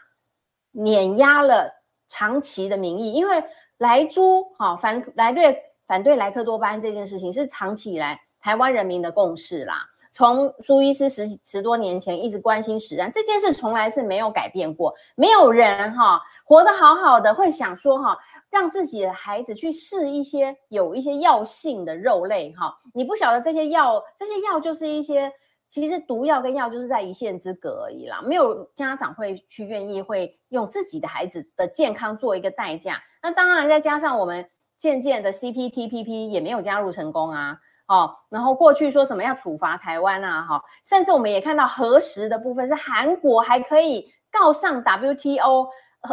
[0.72, 1.70] 碾压了
[2.08, 3.44] 长期的民意，因为
[3.78, 9.88] 莱猪，哈反来对反对莱克多巴胺这件事情是长期以来台湾人民的共识啦。
[10.12, 14.92] 从苏医师十十多年前一直关心食安这件事，从来是没有改变过。
[15.16, 18.18] 没有人哈活得好好的会想说哈，
[18.50, 22.76] 让自己的孩子去试一些有一些药性的肉类哈。
[22.94, 25.32] 你不晓得这些药，这些药就是一些
[25.70, 28.20] 其实毒药跟药就是在一线之隔而已啦。
[28.24, 33.00] 没有家长会去愿意会用自己的孩子的健康做一个代价。
[33.22, 37.58] 那当然再加上我们渐渐的 CPTPP 也没有加入成功啊。
[37.88, 45.70] 哦，然后过去说什么要处罚台湾啊，哈，甚至我们也看到核实的部分是韩国还可以告上 WTO，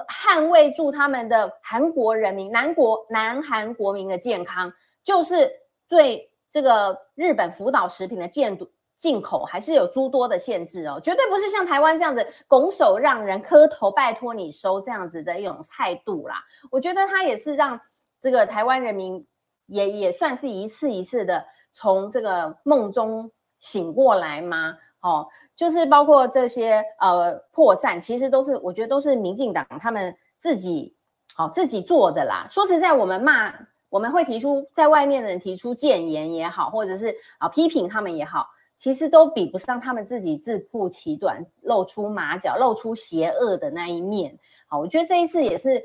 [0.09, 4.73] 捍卫住他们的韩国人民、南国南韩国民的健康，
[5.03, 5.51] 就是
[5.89, 8.57] 对这个日本福岛食品的进
[8.97, 16.37] 进口还是有诸多的限制哦，绝对不是像台湾这样子拱手让人、磕头拜托你收这样子的一种态度啦。
[16.71, 17.79] 我觉得他也是让
[18.25, 19.23] 这个台湾人民
[19.67, 21.45] 也也算是一次一次的。
[21.71, 24.75] 从这个梦中醒过来吗？
[25.03, 30.97] 哦，就是包括这些呃破绽，其实都是我觉得都是民进党他们自己
[31.35, 32.47] 好、哦、自己做的啦。
[32.49, 33.53] 说实在，我们骂
[33.91, 38.47] 我们会提出在外面的人提出谏言也好，或者是啊、批评他们也好，
[38.79, 44.39] 其实都比不上他们自己自曝其短、露出马脚、露出邪恶的那一面。
[44.67, 45.85] 好，我觉得这一次也是。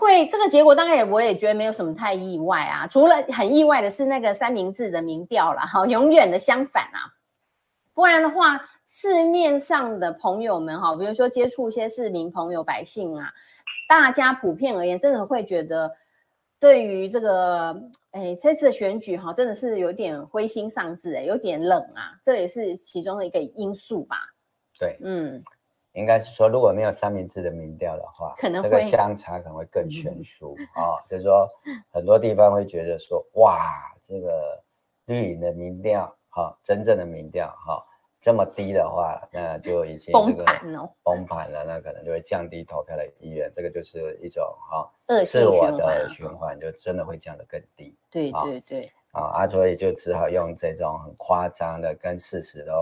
[0.00, 2.86] 会这个结果，当然也我也觉得没有什么太意外啊。
[2.86, 7.12] 除了很意外的是那个三明治的民调了，哈，永远的相反啊。
[7.92, 13.30] 不然的话，市面上的朋友们哈，比如说接触一些市民朋友、百姓啊，
[13.88, 15.92] 大家普遍而言，真的会觉得
[16.58, 17.78] 对于这个
[18.12, 22.18] 哎这次的选举哈，真的是有点灰心丧志，哎，有点冷啊。
[22.24, 24.16] 这也是其中的一个因素吧。
[24.78, 25.44] 对，嗯。
[25.92, 30.98] 应该是说，如果没有三明治的民调的话，可能这个相差可能会更悬殊啊、哦。
[31.08, 31.48] 就是说，
[31.90, 34.62] 很多地方会觉得说，哇，这个
[35.06, 37.82] 绿营的民调哈、哦，真正的民调哈、哦，
[38.20, 40.44] 这么低的话，那就已经这个
[41.02, 43.52] 崩盘了，那可能就会降低投票的意愿。
[43.52, 44.88] 这个就是一种哈，
[45.24, 47.96] 自我的循环，就真的会降得更低。
[48.08, 48.92] 对对对。
[49.10, 52.72] 啊啊，所以就只好用这种很夸张的、跟事实的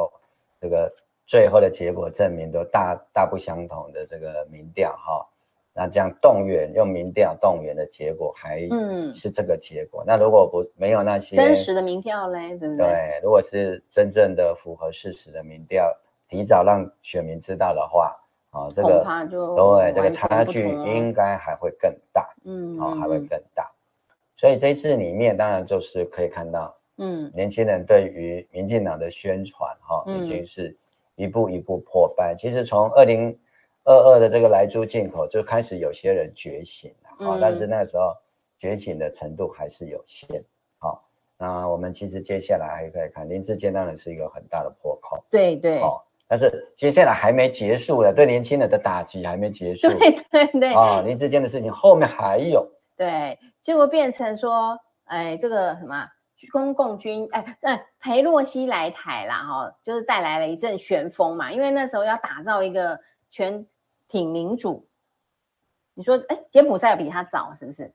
[0.60, 0.94] 这个。
[1.28, 5.28] 最后的结果证明都大大不相同的这个民调哈，
[5.74, 8.66] 那这样动员用民调动员的结果还
[9.14, 10.02] 是这个结果。
[10.02, 12.86] 嗯、那如果不没有那些真实的民调嘞，对不对？
[12.86, 15.94] 对，如果是真正的符合事实的民调，
[16.28, 18.16] 提早让选民知道的话，
[18.48, 19.04] 啊，这个
[19.54, 23.70] 对这个差距应该还会更大，嗯，啊，还会更大。
[24.34, 30.74] 所以这一次里面当然就是可以看到，嗯，年轻人对于民进党的宣传哈，已经是。
[31.18, 32.34] 一步一步破败。
[32.34, 33.36] 其实从二零
[33.84, 38.14] 二二的这个莱猪进口就开始有些人觉醒了，嗯、但是那时候
[38.56, 40.42] 觉醒的程度还是有限。
[40.78, 41.04] 好，
[41.36, 45.80] 那我们其实接下来还可以看林志坚当然是一个很大的破口，对对。
[45.80, 49.88] 哦，但是接下来还没结束的，对年轻人的打击还没结束。
[49.98, 50.72] 对对对。
[50.72, 52.64] 啊，林志坚的事情后面还有。
[52.96, 56.06] 对，结果变成说，哎，这个什么？
[56.52, 61.50] 公共军哎，哎，裴洛西来台啦，哈，就是带来了一阵旋风嘛。
[61.50, 63.66] 因为那时候要打造一个全
[64.06, 64.86] 挺民主，
[65.94, 67.92] 你说，哎，柬埔寨比他早是不是？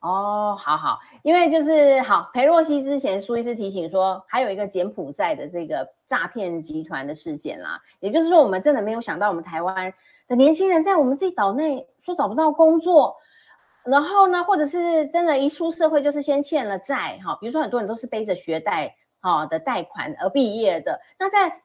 [0.00, 7.80] 哦，好好，因为就是好，裴洛西之前苏医师提醒说，还有一个柬埔寨的这个诈骗集团的事件啦。
[8.00, 9.94] 也就是说，我们真的没有想到，我们台湾
[10.28, 13.16] 的年轻人在我们自己岛内说找不到工作。
[13.84, 21.00] 然后呢，或者是真的，一出社会就是先欠了债，哈，比如说很多人都是背着学贷，哈的贷款而毕业的。
[21.18, 21.60] 那在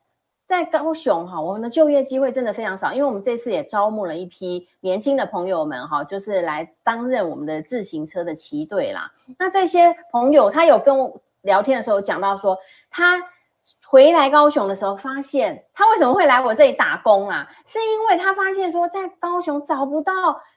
[0.45, 9.11] 在高雄，哈，我们的就业机会真的非常少，因为我们这次也招募了一批年轻的朋友们，哈，就是来担任我们的自行车的骑队啦。
[9.38, 12.57] 那这些朋友，他有跟我聊天的时候讲到说，
[12.89, 13.20] 他。
[13.86, 17.47] 回来高雄的时候，发现他为什么会来我这里打工啊？
[17.65, 20.13] 是因为他发现说，在高雄找不到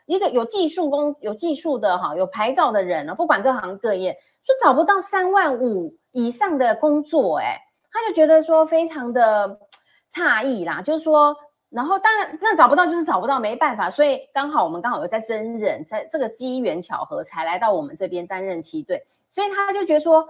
[0.07, 4.13] 一个有技术工、有技术的哈、有牌照的人，不管各行各业，
[4.45, 7.59] 说找不到三万五以上的工作，哎，
[7.91, 9.59] 他就觉得说非常的
[10.13, 10.83] 诧异啦。
[10.83, 11.35] 就是说，
[11.71, 20.29] 然后当然那找不到就是找不到，没办法，所以刚好我们刚好有在真人，在这个机缘巧合才来到我们这边担任骑队，所以他就觉得说。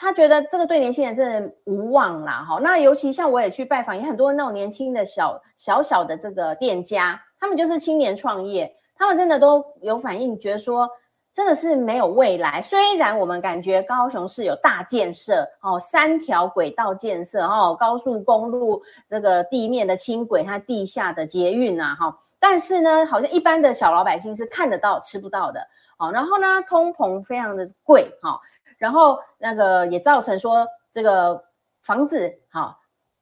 [0.00, 2.58] 他觉得这个对年轻人真的无望啦，哈。
[2.62, 10.88] 那尤其像我也去拜访，也很多那种年轻的小小小的这个店家，他们就是青年创业，他们真的都有反应，觉得说
[11.34, 12.62] 真的是没有未来。
[12.62, 25.60] 虽然我们感觉高雄市有大建设哦，三条轨道建设哦，高速公路这个地面的轻轨，它地下的捷运啊哈，但是呢，好像一般的小老百姓是看得到吃不到的
[25.98, 26.10] 哦。
[26.10, 28.40] 然后呢，通膨非常的贵哈，
[28.80, 31.40] 然后那个也造成说这个
[31.82, 32.76] 房子哈，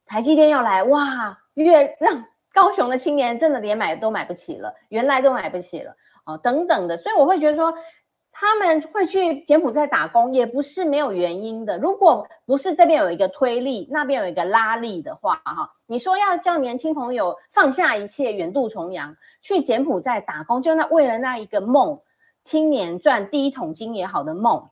[0.07, 5.93] 台积电要来哇，越让高雄的青年真的连买都买不起了，原来都买不起了
[6.25, 7.71] 哦，等等的，所以我会觉得说。
[8.31, 11.77] 他们会去柬埔寨打工，也不是没有原因的。
[11.79, 21.99] 如果不是这边有一个推力，那边有一个拉力的话，哈，你说要叫年轻朋友放下一切，远渡重洋去柬埔寨打工，就那为了那一个梦，
[22.43, 24.69] 青年赚第一桶金也好的梦，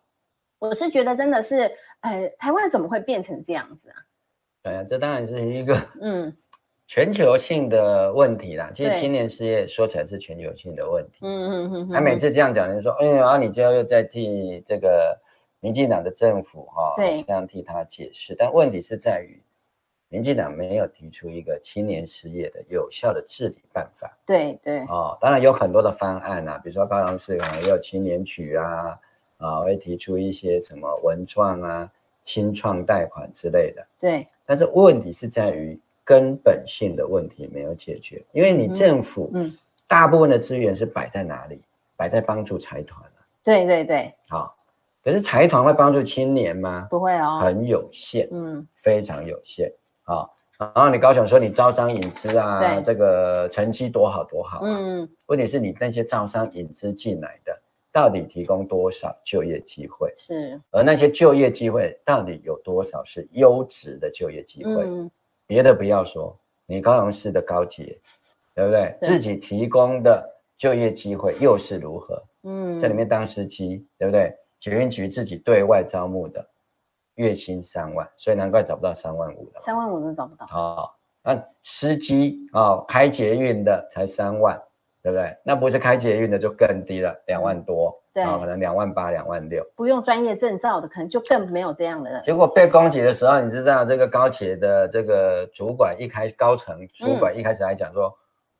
[0.59, 3.95] 我是觉得真的是，呃，台湾怎么会变成这样子啊？
[4.63, 6.35] 对啊，这当然是一个， 嗯。
[6.89, 11.17] 全球性的问题啦，其实青年失业说起来是全球性的问题。
[11.21, 15.19] 嗯嗯嗯，他每次这样讲，人说，哎呀，你就要又在替这个
[15.59, 18.33] 民进党的政府哈，对，这样替他解释。
[18.39, 19.43] 但问题是在于，
[20.07, 24.17] 民进党没有提出一个青年失业的有效的治理办法。
[24.25, 24.79] 对对。
[24.85, 28.97] 哦，当然有很多的方案啊，比如说高雄市可能也有青年局啊，
[29.37, 31.91] 啊，会提出一些什么文创啊、
[32.23, 33.85] 清创贷款之类的。
[33.99, 34.27] 对。
[34.45, 35.79] 但是问题是在于。
[36.07, 39.53] 根本性的问题没有解决，因为你政府，嗯，
[39.89, 41.61] 大部分的资源是摆在哪里？
[41.97, 43.11] 摆在帮助财团了。
[43.43, 44.55] 对对对，好，
[45.03, 46.87] 可是财团会帮助青年吗？
[46.89, 49.69] 不会哦，很有限，嗯，非常有限。
[50.03, 57.61] 好，然后你高雄说你招商引资啊，这个成绩多好多好，嗯，问题是你那些招商引资进来的，
[57.91, 60.13] 到底提供多少就业机会？
[60.17, 64.85] 是，而那些就业机会到底有多少是优质的就业机会？
[65.45, 67.97] 别的不要说，你高雄市的高捷，
[68.53, 68.95] 对不对？
[68.99, 72.23] 对自己提供的就业机会又是如何？
[72.43, 74.35] 嗯，在里面当司机，对不对？
[74.59, 76.45] 捷运局自己对外招募的，
[77.15, 79.59] 月薪三万，所以难怪找不到三万五的。
[79.59, 80.45] 三万五都找不到。
[80.45, 84.59] 好，那司机啊、哦，开捷运的才三万。
[85.01, 85.37] 对不对？
[85.43, 89.65] 那不是开捷运的就更低了，两万多，对，可能两万八、两万六。
[89.75, 92.21] 不用专业证照的，可能就更没有这样的了。
[92.21, 98.07] 结果被攻击的时候，你知道这个高铁的这个主管一开高层主管一开始还讲说，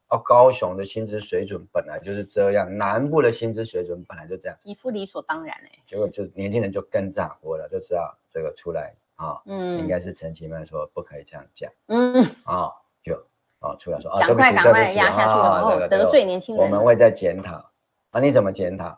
[0.10, 5.72] 嗯、哦，高雄的薪资水准本来就是这样，南部的薪资水准本来就这样，一副理所当然哎。
[5.86, 12.74] 结果就年轻人就更炸锅了，就知道这个出来啊，哦、嗯，应该是陈其迈说不可以这样讲，嗯，啊、哦，
[13.74, 13.74] 就。
[13.74, 16.64] 哦，出来说啊，赶快赶快压下去，然后得罪年轻人。
[16.64, 17.64] 我们会再检讨
[18.12, 18.98] 啊，你怎么检讨？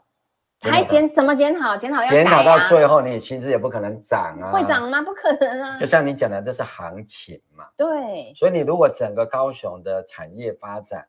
[0.61, 1.77] 还检怎么检讨？
[1.77, 4.51] 检讨要检讨到最后，你薪资也不可能涨啊。
[4.51, 5.01] 会涨吗？
[5.01, 5.77] 不可能啊。
[5.77, 7.65] 就像你讲的，这是行情嘛。
[7.77, 8.33] 对。
[8.35, 11.07] 所以你如果整个高雄的产业发展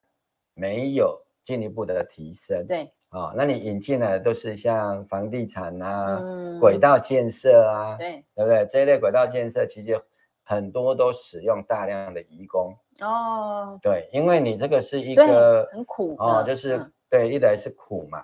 [0.54, 6.22] 没有进一步的提升，对啊，那你引进来的都是像房地产啊、
[6.61, 8.64] 轨道建设啊，对，对不对？
[8.66, 10.00] 这一类轨道建设其实
[10.44, 12.72] 很多都使用大量的移工。
[13.01, 18.18] 哦，对，因为你这个是一个很苦哦，就是、嗯、对，一来是苦嘛，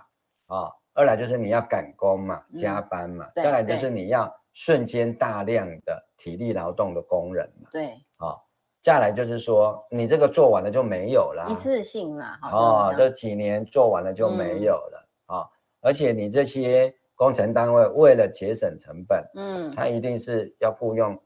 [0.46, 8.40] 啊、哦，二来就是你要赶工嘛，嗯、加班嘛，再来就是你要瞬间大量的体力劳动的工人嘛，对，啊、哦，
[8.82, 15.48] 再来就是说你这个做完了就没有了，一次性了，哦，这几年做完了就没有了啊、嗯哦，
[15.80, 21.18] 而且你这些工程单位为了节省成本，嗯，他一定是要雇佣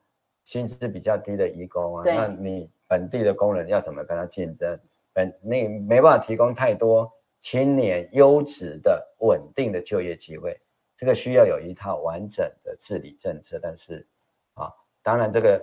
[0.45, 2.71] 薪资比较低的移工啊，那你。
[2.91, 4.77] 本地的工人要怎么跟他竞争？
[5.13, 7.09] 本你没办法提供太多
[7.41, 10.61] 青年优质的稳定的就业机会，
[10.99, 13.61] 这个需要有一套完整的治理政策。
[13.63, 14.05] 但是
[14.55, 14.73] 啊，
[15.05, 15.61] 当然这个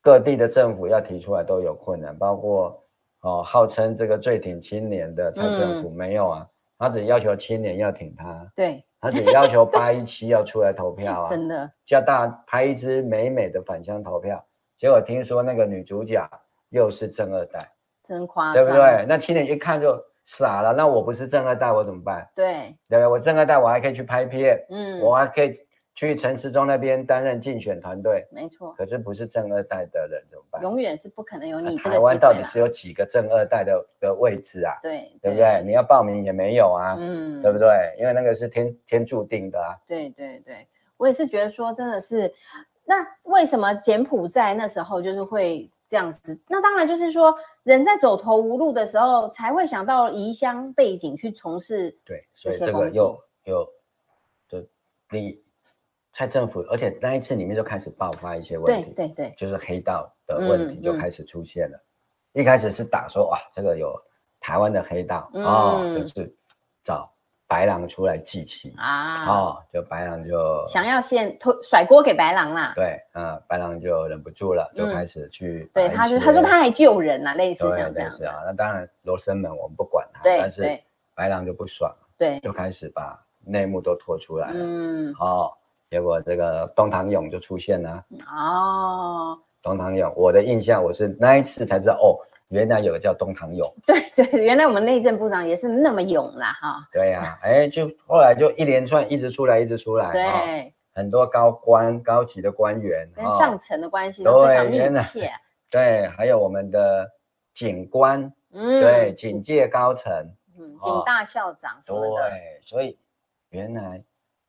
[0.00, 2.82] 各地的政府要提出来都有困难，包括
[3.20, 14.42] 哦，号称这个最挺青年的蔡政府没有啊，他只要求青年要挺他，对，他只要求八一七要出来投票啊， 真的叫大家拍一支美美的返乡投票，
[14.78, 16.26] 结果听说那个女主角。
[16.70, 17.58] 又是正二代，
[18.02, 19.04] 真夸张，对不对？
[19.08, 20.72] 那青年一看就傻了。
[20.72, 22.28] 那我不是正二代，我怎么办？
[22.34, 23.06] 对，对不对？
[23.06, 25.52] 我正二代，我还可以去拍片，嗯，我还可以
[25.94, 28.74] 去陈时中那边担任竞选团队，没错。
[28.76, 30.60] 可是不是正二代的人怎么办？
[30.62, 31.90] 永远是不可能有你这个。
[31.90, 34.74] 台湾到底是有几个正二代的的位置啊？
[34.82, 35.62] 对，对不对？
[35.64, 37.68] 你要报名也没有啊，嗯，对不对？
[37.98, 39.78] 因为那个是天天注定的啊。
[39.86, 42.30] 对对对，我也是觉得说，真的是，
[42.84, 45.70] 那为什么柬埔寨那时候就是会？
[45.88, 51.96] 这样子，那当然就是说，人在走投无路的时候，才会想到移乡背景去从事。
[52.04, 53.68] 对，所以这个又又
[54.48, 54.66] 就
[55.10, 55.40] 你
[56.12, 61.76] 蔡政府，而且那一次里面就开始爆发一些问题，对对对，就是黑道的问题就开始出现了。
[61.76, 61.80] 嗯
[62.34, 63.94] 嗯、一开始是打说哇，这个有
[64.40, 66.36] 台湾的黑道啊、嗯哦，就是
[66.82, 67.12] 找
[67.48, 72.72] 白狼出来祭旗啊，哦，就白狼就想要先推甩锅给白狼啦。
[72.74, 75.70] 对，嗯，白狼就忍不住了，就开始去。
[75.72, 78.10] 对，他就他说他还救人呐，类似像这样。
[78.10, 80.80] 是啊，那当然罗生门我们不管他，但是
[81.14, 84.54] 白狼就不爽，对，就开始把内幕都拖出来了。
[84.56, 85.52] 嗯，哦，
[85.88, 88.04] 结果这个东堂勇就出现了。
[88.36, 92.18] 哦，东堂勇，我的印象我是那一次才知道哦。
[92.48, 96.88] 原来有个叫东堂勇，对对，原来我们内政部长也是那么勇啦哈。
[96.92, 105.28] 对呀、啊，哎，就后来就一连串一直出来，一直出来，对、哦，很多高官、高级的官员跟上层的关系都非常密切。
[105.68, 107.10] 对，还有我们的
[107.52, 110.12] 警官，嗯，对，警界高层，
[110.56, 112.30] 嗯，警大校长什么的。
[112.30, 112.96] 对，所以
[113.48, 114.00] 原来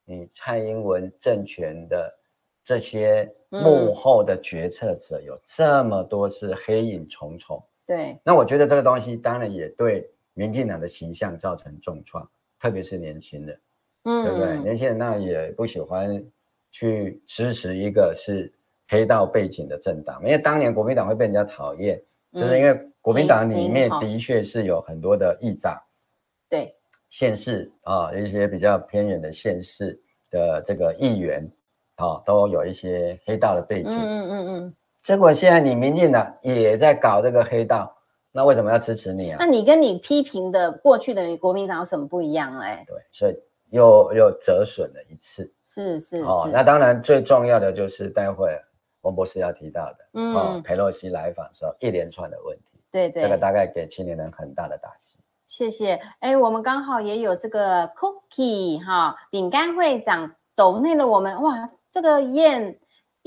[0.05, 2.13] 你蔡英文政权的
[2.63, 7.59] 这些幕后的决策者有这么多是黑影重重。
[7.87, 12.29] 对，那我觉得这个东西当然也对民进党的形象造成重创，
[12.59, 13.59] 特别是年轻人，
[14.03, 14.57] 嗯，对不对？
[14.57, 16.21] 年轻人那也不喜欢
[16.69, 18.51] 去支持一个是
[18.89, 21.97] 黑道背景的政党，因为当年国民党会被人家讨厌，
[22.33, 25.81] 嗯、就是因为国民党里面的确是有很多的议长，
[26.49, 26.75] 对，
[27.09, 29.97] 县市啊，一些比较偏远的县市
[30.29, 31.49] 的这个议员
[31.95, 34.75] 啊，都有一些黑道的背景，嗯嗯嗯。
[35.07, 37.95] 嗯结果现在你民进党也在搞这个黑道，
[38.33, 39.37] 那为什么要支持你啊？
[39.39, 42.59] 那你跟你批评的过去的国民党有什么不一样？
[42.59, 43.35] 哎，对，所以
[43.69, 45.49] 又又折损了一次。
[45.65, 48.49] 是是哦，那当然最重要的就是待会
[49.01, 55.17] 王博士要提到的，嗯，哦、裴洛西来访时候一连串的问题，对对，这个大概给青年人很大的打击。
[55.45, 55.97] 谢谢。
[56.19, 62.77] 哎，我们刚好也有这个 Cookie 哈、哦，饼干会长抖内了我们哇，这个燕。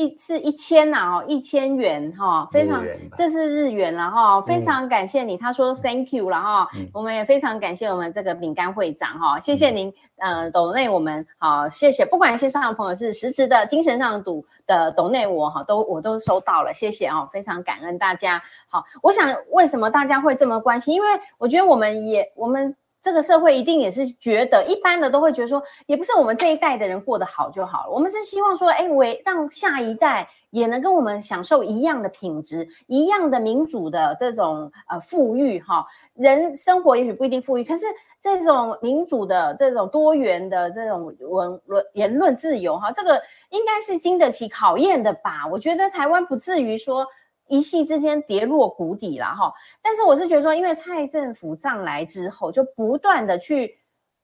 [0.01, 2.83] 一是一千呐哦，一千元哈，非常，
[3.15, 18.41] 这是日元了哈，非常感谢你，他说 thank you 了哈，我们也非常感谢我们这个饼干会长哈，谢谢您，呃，抖内我们好，谢谢，不管线上的朋友是实质的、精神上赌的抖内我哈，都我都收到了，谢谢哦，非常感恩大家。
[18.71, 20.95] 好，我想为什么大家会这么关心？
[20.95, 22.75] 因为我觉得我们也我们。
[23.03, 27.91] 这个社会一定也是觉得，一般的都会觉得说，也不是我们这一代的人过得好就好了。
[27.91, 35.87] 我们是希望说，哎，为让下一代也能跟我们享受一样的品质，一样的民主的这种呃富裕哈。
[36.15, 37.87] 人生活也许不一定富裕，可是
[38.21, 45.47] 这种民主的这种多元的这种文论言论自由哈，这个应该是经得起考验的吧？
[45.51, 47.07] 我觉得台湾不至于说。
[47.51, 53.77] 一夕之间跌落谷底了哈，但是我是觉得说，因为蔡政府上来之后，就不断的去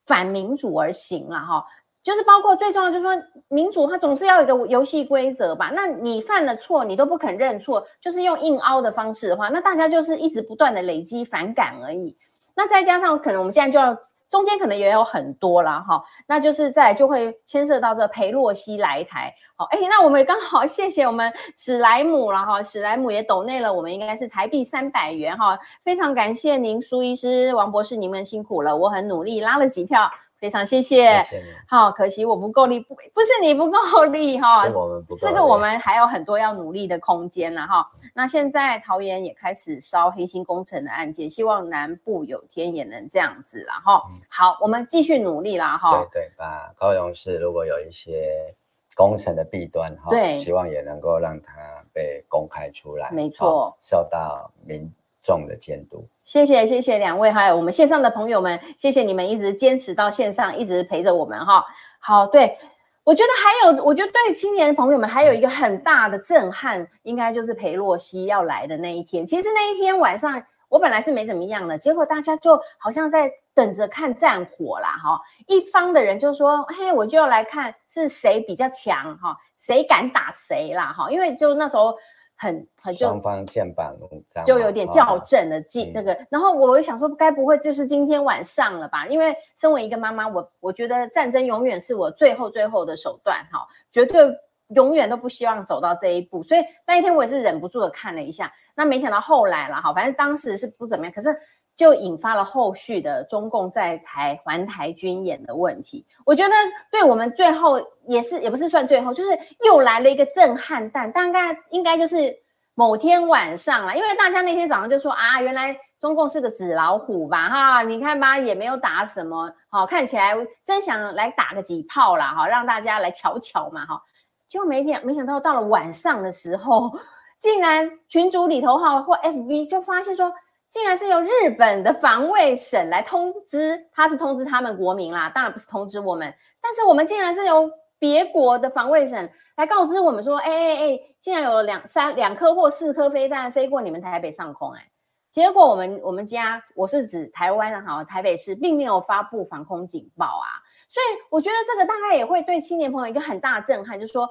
[0.06, 1.66] 反民主而行了哈，
[2.02, 3.12] 就是包括最重要就是说，
[3.48, 12.16] 民主它总是要有一个游戏规则吧，那你犯了错，你都不肯认错，就是用硬凹的方式的话，那大家就是一直不断的累积反感而已，
[12.54, 13.98] 那再加上可能我们现在就要。
[14.28, 30.10] 中间可能也有很多啦，哈，那就是在就会牵涉到这裴洛西来台，好，哎，那我们刚好 谢谢我们史莱姆了哈，史莱姆也抖内了，我们应该是台币三百元哈，非常感谢您苏医师、王博士，你们辛苦了，我很努力拉了几票。
[30.38, 31.24] 非常谢谢，
[31.66, 33.78] 好，可惜我不够力，不不是你不够
[34.12, 37.90] 力哈，是我们不够力，这个我们还有很多要努力的空间了哈。
[38.14, 44.02] 那现在桃园也开始烧黑心工程的案件，希望南部有天也能这样子了哈。
[44.28, 46.06] 好，我们继续努力啦哈。
[46.12, 48.54] 对对，把高雄市如果有一些
[48.94, 51.52] 工程的弊端哈，对，希望也能够让它
[51.94, 54.92] 被公开出来，没错，受到民。
[55.26, 61.64] 重的监督，谢谢谢谢两位，还有我们线上的朋友们，谢谢你们一直坚持到线上，一直陪着我们哈。
[61.98, 62.56] 好，对，
[63.02, 69.26] 我觉得还有，我觉得对青年朋友们还有一个很大的震撼，应该就是裴洛西要来的那一天。
[69.26, 75.20] 其实那一天晚上，我本来是没怎么样的，结果大家就好像在等着看战火啦哈。
[75.48, 81.96] 一方的人就说，嘿，我就要来看是谁比较强哈，谁敢打谁啦哈，因为就那时候。
[82.36, 89.06] 很很就双方剑拔弩张，就有点较正的记那个，嗯、然后我想说，该不会就是今天晚上了吧？
[89.06, 94.26] 因为身为一个妈妈，我我觉得战争永远是我最后最后的手段，哈，绝对
[94.68, 96.42] 永远都不希望走到这一步。
[96.42, 101.34] 所以那一天我也是忍不住的看了一下，那没想到后来了，哈，反正当时是不怎么样，可是。
[101.76, 106.06] 就引发了后续的中共在台环台军演的问题。
[106.24, 106.54] 我觉得
[106.90, 111.12] 对我们最后也是也不是算最后，就是又来了一个震撼弹。
[111.12, 112.34] 大概应该就是
[112.74, 117.48] 某天晚上了，因为大家那天早上就说啊，原来中共是个纸老虎吧？
[117.50, 124.00] 哈，你看吧，也没有打什么，好，看起来真想来打个几炮啦，哈，让大家来瞧瞧嘛，哈。
[124.48, 126.98] 结果没想没想到到了晚上的时候，
[127.38, 130.32] 竟然群组里头哈或 FB 就发现说。
[130.76, 136.30] 竟然是由日本的防卫省来通知，他是通知他们国民啦，当然不是通知我们。
[136.60, 144.90] 但是我们竟然是由别国的防卫省来告知我们说，哎哎哎，竟然有两三两颗或四颗飞弹飞过你们台北上空，哎，
[145.30, 154.28] 结果我们我们家，我是指台湾啊，哈，台北市并没有发布防空警报啊，所以我觉得这个大概也会对青年朋友一个很大震撼，就是说。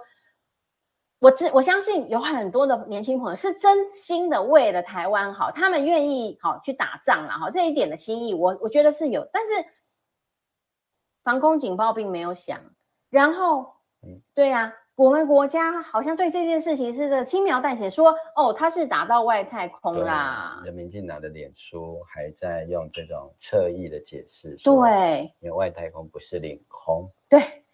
[1.25, 9.51] 我知我相信有很多的年轻朋友是真心的为了台湾好，他们愿意好去打仗了哈，这一点的心意我我觉得是有，但是
[11.23, 12.61] 防空警报并没有响，
[13.09, 13.73] 然后，
[14.35, 20.61] 对呀、啊，我们国家好像对这件事情是这轻描淡写说，哦，他是打到外太空啦。
[20.63, 27.64] 人民进党的脸书还在用这种侧翼的解释，对，因为外太空不是领空，对。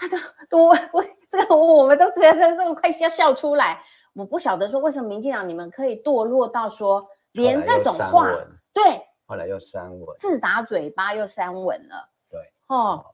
[0.00, 0.18] 他说
[0.58, 3.82] ：“我我这个我们都觉得这个快笑笑出来。
[4.14, 8.26] 我不晓得说为什么民进党你们可以堕落到说连这种话，
[8.72, 8.82] 对，
[9.26, 12.08] 后来又删文，自打嘴巴又删文了。
[12.30, 13.04] 对，哦，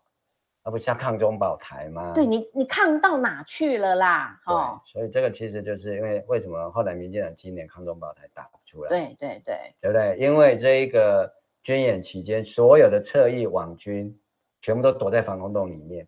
[0.65, 2.13] 那不是要抗中保台吗？
[2.15, 4.41] 对你，你抗到哪去了啦？
[4.47, 8.89] 哦，所以这个其实就是因为为什么后来民进党今年抗中保台打不出来？
[8.89, 10.17] 对对对，对不对？
[10.19, 11.31] 因为这一个
[11.65, 14.17] 军演期间，所有的侧翼网军
[14.63, 16.07] 全部都躲在防空洞里面。”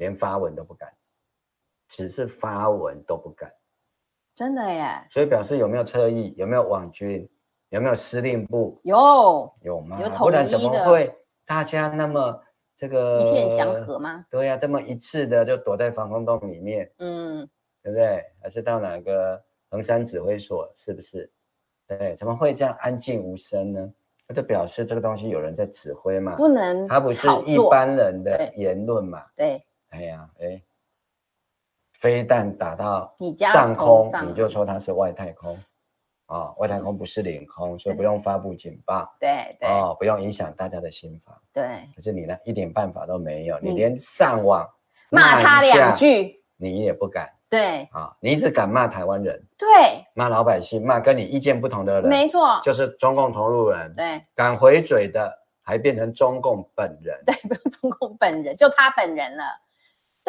[0.00, 0.90] 连发文都不敢，
[1.86, 3.52] 只是发文都不敢，
[4.34, 5.06] 真的耶！
[5.10, 7.28] 所以表示有没有侧翼，有没有网军，
[7.68, 8.80] 有没有司令部？
[8.82, 10.00] 有有吗？
[10.00, 12.42] 有统一的，不然怎么会大家那么
[12.74, 14.24] 这个一片祥和吗？
[14.30, 17.46] 对呀、啊，这么一致的就躲在防空洞里面，嗯，
[17.82, 18.24] 对不对？
[18.42, 19.38] 还是到哪个
[19.68, 20.72] 横山指挥所？
[20.74, 21.30] 是不是？
[21.86, 23.92] 对，怎么会这样安静无声呢？
[24.26, 26.36] 那就表示这个东西有人在指挥嘛？
[26.36, 29.22] 不能，他不是一般人的言论嘛？
[29.36, 29.62] 对。
[29.90, 30.62] 对哎呀，哎，
[31.94, 35.52] 飞弹打到上空，你就说它是外太空
[36.26, 41.64] 啊、哦，外太空不是领空，所以不用发布警报，对对，哦，不用影响大家的心房，对。
[41.96, 44.64] 可是你呢，一点办法都没有，你连上网
[45.10, 47.80] 骂他两句，你也不敢，对。
[47.90, 49.66] 啊、哦，你只敢骂台湾人，对，
[50.14, 57.34] 骂老百姓，骂跟你意见不同的人，没错，就是中共同路人，对，敢回嘴的还变成中共本人，对，
[57.70, 59.42] 中共本人，就他本人了。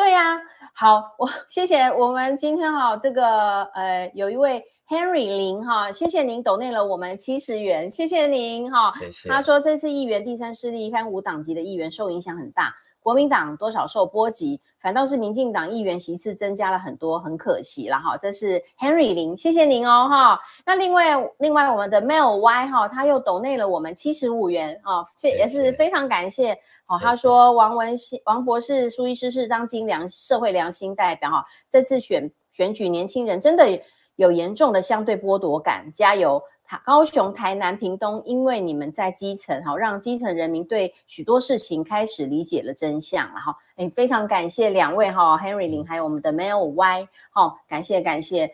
[0.02, 0.42] 对呀、啊，
[0.74, 8.92] 好，我谢谢我们今天哈这个呃有一位 Henry 林哈，谢谢您抖内了我们七十元，谢谢您哈。
[8.98, 9.30] 谢谢。
[9.30, 18.16] 他说这次议员第三势力看无党籍的议员受影响很大，国民党多少受波及，反倒是民进党议员席次增加了很多，很可惜了哈。
[18.16, 20.40] 这是 Henry 林，谢谢您哦哈。
[20.66, 26.54] 那另外另外我们的 Mel Y 哈，他又抖内了我们七十五元啊，也是非常感谢。
[26.88, 33.82] 哦，他说王文新王博士苏医师是当今良社会良心代表哈，这次选选举年轻人真的
[34.16, 36.42] 有严重的相对剥夺感，加油！
[36.72, 43.54] 台高雄、台南、屏东，因为你们在基层哈，让基层人民对许多事情开始理解了真相了哈。
[43.76, 48.50] 哎，非常感谢两位哈，Henry 林还有我们的 Mel Y，好，感谢感谢，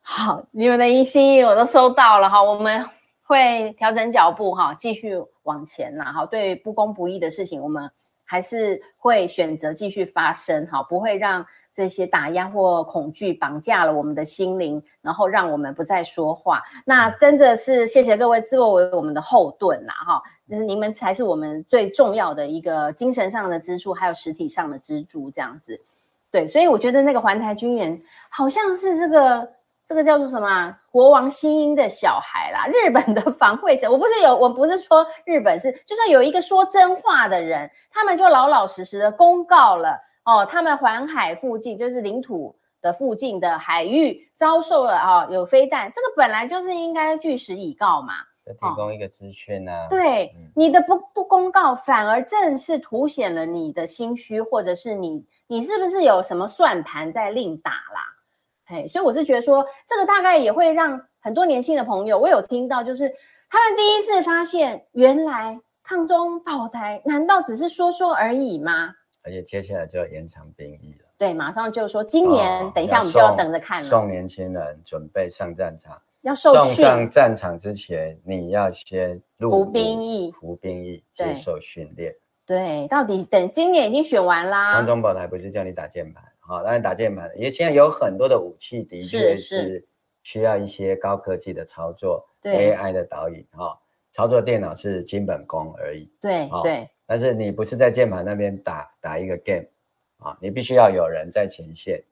[0.00, 2.84] 好，你们的心意我都收到了哈，我们。
[3.24, 6.26] 会调整脚步哈，继续往前呐哈。
[6.26, 7.90] 对不公不义的事情，我们
[8.24, 16.62] 还是会选择继续发声哈，不会让这些打压或恐惧绑架了我们的心灵，然后让我们不再说话。
[16.84, 25.80] 那真的是谢谢各位作为我们的后盾啦哈，就是你们才是我们最重要的一个精神上的支柱，还有实体上的支柱这样子。
[26.30, 29.48] 对，所以我觉得那个环台军演好像是这个。
[29.84, 30.74] 这个叫做什么？
[30.92, 48.14] 国王新英的小孩啦，日本的防卫省，我不是有，我不是说日本是，就算有一个说真话的人，他们就老老实实的公告了哦，他们环海附近就是领土的附近的海域遭受了啊、哦、有飞弹，这个本来就是应该据实以告嘛，
[48.44, 49.84] 提供一个资讯啊。
[49.84, 58.02] 哦、对，嗯、你的不不公告，反而正是凸显了你的心虚，或者是你你是不是有什么算盘在另打啦？
[58.66, 63.12] 哎，所以我是觉得说，这个大概也会让很多年轻的朋友，我有听到，就是
[63.50, 68.94] 他们第一次发现，原来抗中保台难道只是说说而已吗？
[69.22, 71.08] 而且接下来就要延长兵役了。
[71.16, 73.88] 对，马上就说今年，哦、等一下我们就要等着看了。
[73.88, 76.74] 送年轻人准备上战场，要受训。
[76.74, 82.14] 送上战场之前，你要先服兵役，服兵役，接受训练。
[82.44, 84.72] 对，到底等今年已经选完啦。
[84.72, 86.24] 抗中保台不是叫你打键盘。
[86.40, 89.86] 好，当然打键盘，因为现在有很多的武器的确是
[90.24, 93.78] 需要一些高科技的操作，AI 的导引哈，
[94.10, 96.12] 操作电脑是基本功而已。
[96.20, 99.66] 对对，但是你不是在键盘那边打打一个 game
[100.16, 102.02] 啊，你必须要有人在前线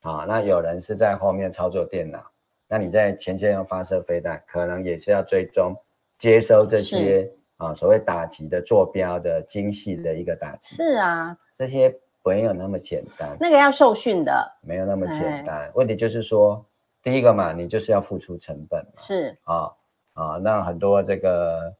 [0.00, 2.18] 啊，那有人是在后面操作电脑，
[2.66, 5.76] 那你在前线要发射飞弹，可能也是要追踪
[6.18, 10.74] 接收这些啊所谓打击的坐标的精细的一个打击。
[10.74, 13.36] 是啊，这些没有那么简单。
[13.38, 15.70] 那个要受训的，没有那么简单。
[15.76, 16.66] 问题就是说，
[17.00, 18.92] 第一个嘛，你就是要付出成本嘛。
[18.96, 19.70] 是啊
[20.14, 21.72] 啊，那很多这个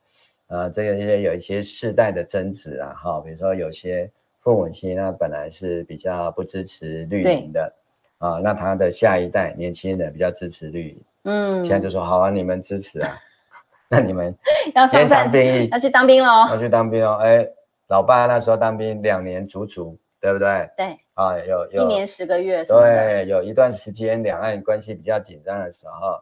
[0.49, 7.73] 呃，这个一些有一些世代的争执啊，哈，比如说有些父母亲那本来是比较不支持绿营的。
[8.19, 13.17] 啊，那他的下一代年轻人比较支持绿营，嗯，现在就说好啊，你们支持啊，
[13.89, 14.35] 那你们
[14.75, 17.49] 要延长兵役，要去当兵喽，要去当兵哦，哎，
[17.87, 20.69] 老爸那时候当兵两年足足，对不对？
[20.77, 26.21] 对，啊，有有一年十个月，对，有一段时间两岸关系比较紧张的时候。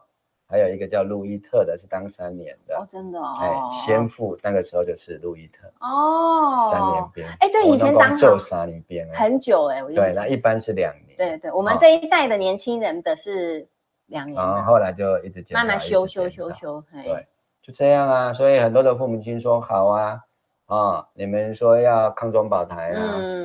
[0.49, 3.35] 还有一个叫路易特的，是当三年的哦，真的哦。
[3.41, 3.53] 哎，
[3.85, 7.25] 先父那个时候就是路易特哦，三年兵。
[7.41, 11.17] 哎，对，以前当就三年兵很久哎，对，那一般是两年。
[11.17, 13.67] 对对，我们这一代的年轻人的是
[14.05, 17.27] 两年，然后后来就一直慢慢修修修修，对，
[17.61, 18.31] 就这样啊。
[18.31, 20.21] 所以很多的父母亲说好啊，
[20.67, 23.01] 啊，你们说要抗中保台啊，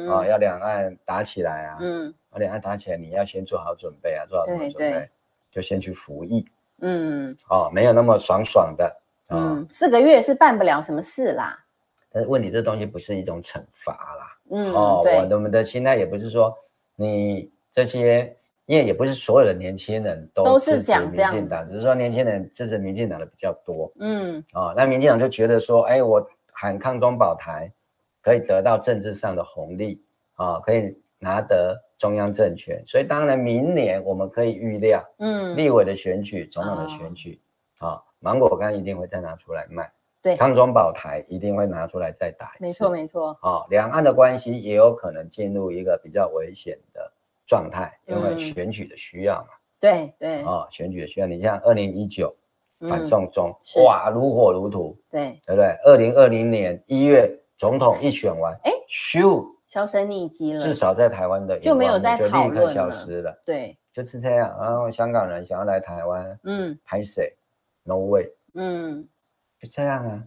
[0.09, 5.11] 啊，要两岸打起来啊，嗯，两岸打起来，你要先做好准备啊，做好什么准备？
[5.51, 6.47] 就先去服役。
[6.83, 8.97] 嗯，哦，没有那么爽爽的，
[9.31, 11.59] 嗯，四个月是办不了什么事啦。
[12.11, 15.17] 但是问你，这东西不是一种惩罚啦，嗯，哦，对。
[15.35, 16.55] 我们的心态也不是说
[16.95, 26.23] 你这些，因为也不是所有的年轻人都支持民进党，只是说年轻人支持民进党的比较多，嗯，哦，那民进党就觉得说，哎，我
[26.53, 27.73] 喊抗中保台，
[28.21, 30.03] 可以得到政治上的红利，
[30.35, 31.81] 啊，可以拿得。
[32.03, 37.41] 中央政权，所以当然明年我们可以预料，嗯，立委的选举、总统的选举，
[37.79, 39.89] 啊，芒果干一定会再拿出来卖，
[40.21, 47.09] 对，康中保台一定会拿出来再打一次，没错没错，啊，两岸的关系也有可能进入一个比较危险的
[47.47, 52.35] 状态，因为选举的需要嘛，对对，啊，选举的需要，你像二零一九
[52.81, 55.67] 反送中，哇，如火如荼，对，对不对？
[55.85, 59.47] 二零二零年一月总统一选完，哎，咻。
[59.73, 63.35] 销声匿迹了，至少在台湾的就没有在讨立刻消失了。
[63.43, 64.55] 对，就是这样。
[64.61, 67.35] 然后香港人想要来台湾，嗯，拍谁
[67.83, 69.09] ？No way，嗯，
[69.59, 70.23] 就这样啊。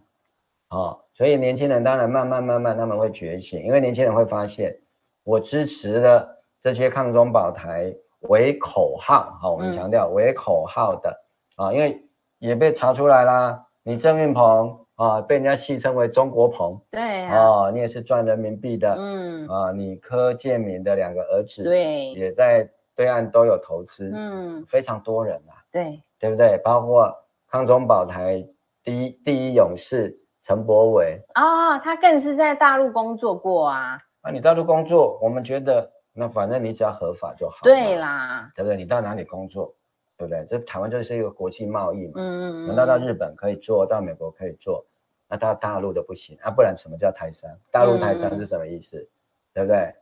[0.69, 4.75] 哦，所以年轻人当然慢慢慢慢他们会觉醒，因为年轻人会发现，
[5.23, 6.27] 我支持的
[6.59, 11.15] 这些抗中保台为口号，好，我们强调为口号的
[11.55, 12.03] 啊，因为
[12.39, 14.75] 也被查出来啦，你郑运鹏。
[14.95, 26.57] 啊，被人家戏称为中国鹏，对啊，哦，你也是赚人民币的，嗯，啊，你柯建铭的两个儿子，对，也在对岸都有投资，嗯，非常多人啊，对，对不对？
[26.63, 27.13] 包括
[27.49, 28.41] 康中宝台
[28.83, 38.77] 第一第一勇士陈柏伟啊，他更是在大陆工作过啊，啊，你大陆工作，我们觉得那反正你只要合法就好，对啦，对不对？
[38.77, 39.75] 你到哪里工作？
[40.18, 40.45] 对不对？
[40.49, 44.86] 这台湾就是一个国际贸易嘛，嗯嗯，难道到日本可以做到美国可以做，
[45.28, 46.49] 那到大陆的不行啊？
[46.49, 47.49] 不然什么叫台商？
[47.72, 48.97] 大陆台商是什么意思？
[48.97, 49.07] 嗯、
[49.53, 49.93] 对不对？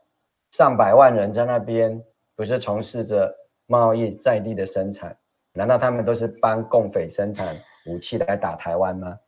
[0.52, 2.00] 上百万人在那边，
[2.36, 3.34] 不是从事着
[3.66, 5.16] 贸易在地的生产？
[5.52, 7.56] 难道他们都是帮共匪生产
[7.86, 9.18] 武器来打台湾吗？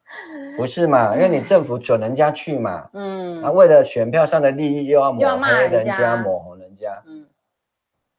[0.56, 1.16] 不是嘛？
[1.16, 7.25] 因为你政府准人家去嘛，嗯，啊，为了选票上的利益又要抹黑人家，抹红人家，嗯。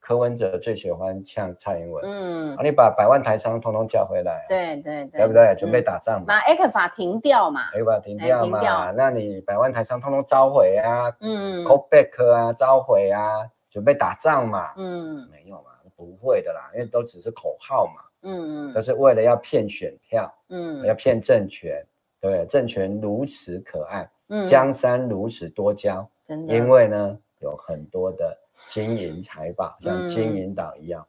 [0.08, 5.54] 柯文哲最喜欢呛蔡英文，嗯，啊，你把百万台商通通叫回来，对对对，对不对？
[5.58, 21.86] 准备打仗嘛，把 ECFA 停掉嘛，ECFA 停掉嘛，那你百万台商通通召回啊，嗯，call back 啊，召回啊，准备打仗嘛，嗯，没有嘛，不会的啦，因为都只是口号嘛，嗯嗯，都是为了要骗选票，嗯，要骗政权，
[22.22, 28.38] 对，政权如此可爱，嗯，江山如此多娇，真的，因为呢，有很多的。
[28.70, 31.06] 金银财宝像金银岛一样，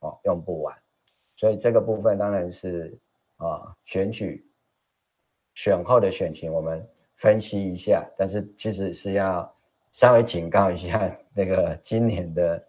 [0.00, 0.76] 嗯、哦，用不完，
[1.36, 2.96] 所以这个部分当然是
[3.36, 4.46] 啊、哦，选举
[5.54, 9.52] 选后的选情我们分析一下，但是其实是要
[9.92, 12.64] 稍微警告一下那个今年的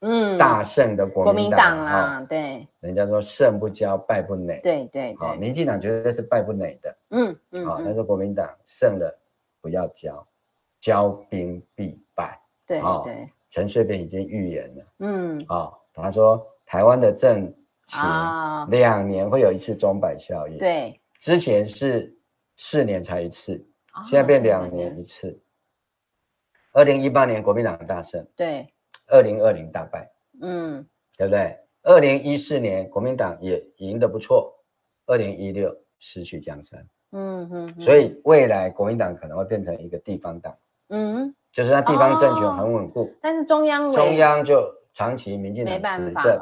[0.00, 9.18] 嗯大胜的国民党啊，对，人家说胜不骄败不馁，对对，好、哦，民进党绝对是败不馁的，嗯嗯，好、哦，但是国民党胜了
[9.60, 10.24] 不要骄，
[10.80, 13.28] 骄兵必败，对对。
[13.48, 17.50] 哦陈水扁已经预言了，嗯，啊、哦，他说台湾的政
[17.86, 17.98] 情
[18.68, 22.14] 两年会有一次钟摆效应，对、哦，之前是
[22.58, 23.54] 四年才一次，
[23.94, 25.42] 哦、现在变两年一次。
[26.72, 28.70] 二零一八年国民党大胜，对，
[29.06, 30.06] 二零二零大败，
[30.42, 30.86] 嗯，
[31.16, 31.56] 对不对？
[31.82, 34.52] 二零一四年国民党也赢得不错，
[35.06, 40.54] 二零一六失去江山，嗯哼，哼，所以未来国民党可能会变成一个地方党，
[40.88, 41.34] 嗯。
[41.58, 46.40] 就是那地方政权很稳固，哦，但是中央中央就长期民进党执政，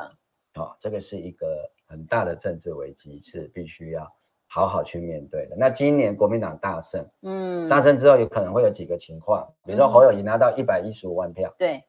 [0.56, 1.46] 哦，这个是一个
[1.88, 4.06] 很大的政治危机，是必须要
[4.46, 5.56] 好好去面对的。
[5.56, 11.82] 那今年国民党大胜，嗯，大胜之后有可能会有几个情况，比如说侯友宜拿到一百一十五万票，对，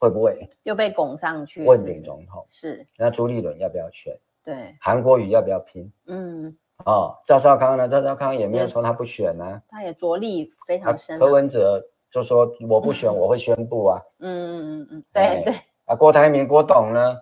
[0.00, 2.44] 会不会又被拱上去问鼎总统？
[2.50, 2.84] 是。
[2.98, 4.18] 那朱立伦要不要选？
[4.42, 4.76] 对。
[4.80, 5.88] 韩国瑜要不要拼？
[6.06, 6.58] 嗯。
[6.86, 7.88] 哦，赵少康呢？
[7.88, 11.16] 赵少康也没有说他不选啊，他也着力非常深。
[11.20, 11.80] 柯文哲
[12.12, 14.00] 就说我不选，我会宣布啊。
[14.20, 15.54] 嗯嗯嗯嗯，对对。
[15.86, 17.18] 啊，郭台铭、郭董呢？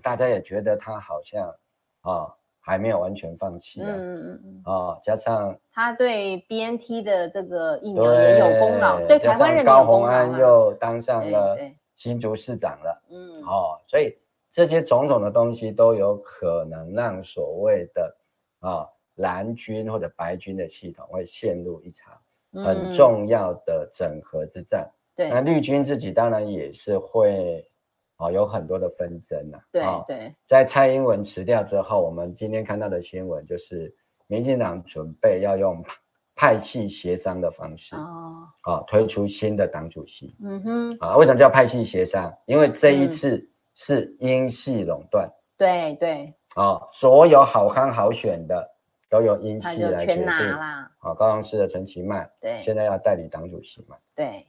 [0.00, 1.52] 大家也觉得他好像
[2.02, 2.32] 啊。
[2.68, 3.86] 还没有完全放弃啊！
[3.88, 11.56] 嗯嗯嗯啊，加上他对 BNT 的这个疫苗也有功劳，对，对台湾人高虹安又当上了
[11.94, 14.18] 新竹市长了，嗯，哦，所以
[14.50, 18.16] 这些种种的东西都有可能让所谓的
[18.58, 18.84] 啊
[19.14, 22.18] 蓝军或者白军的系统会陷入一场
[22.64, 24.88] 很重要的整合之战。
[24.88, 27.68] 嗯、对，那绿军自己当然也是会。
[28.18, 30.02] 哦，有很多的纷争呐、啊。
[30.08, 33.94] 对对，在蔡英文辞掉之后，我们今天看到的新闻就是，
[34.26, 35.84] 民进党准备要用
[36.34, 40.34] 派系协商的方式哦，啊，推出新的党主席。
[40.42, 42.32] 嗯哼，啊，为什么叫派系协商？
[42.46, 45.30] 因为这一次是英系垄断。
[45.58, 46.32] 对对。
[46.54, 48.66] 啊，所有好康好选的
[49.10, 50.26] 都由英系来决定。
[51.06, 53.96] 啊，高雄市的陈其迈，对，现在要代理党主席嘛。
[54.14, 54.46] 对。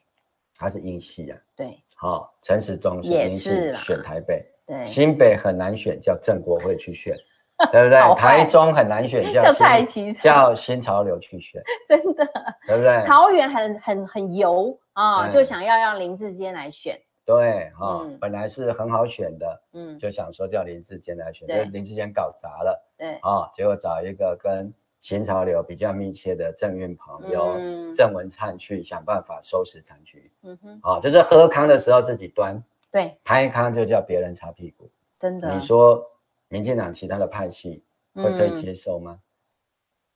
[0.59, 1.37] 他是英系啊。
[1.55, 1.77] 对。
[1.95, 7.15] 好，陈时中是英系选台北，对，新北很难选，叫郑国辉去选，
[7.71, 8.15] 对不对？
[8.15, 12.25] 台中很难选，叫蔡其叫新潮流去选， 真的，
[12.67, 13.03] 对不对？
[13.05, 24.71] 桃园很很很油啊，就想要让林志坚来选，对，哈，本来是很好选的，嗯，就想说叫林志坚来选，就林志坚搞砸了，对，啊，结果找一个跟
[25.07, 27.55] 新潮流比较密切的郑运鹏，由
[27.93, 30.29] 郑文灿去想办法收拾残局。
[30.41, 34.91] 嗯哼，啊，就是喝康的时候自己端，对，拍康就叫别人擦屁股。
[35.17, 36.05] 真的，你说
[36.49, 37.85] 民进党其他的派系
[38.15, 39.17] 会可以接受吗？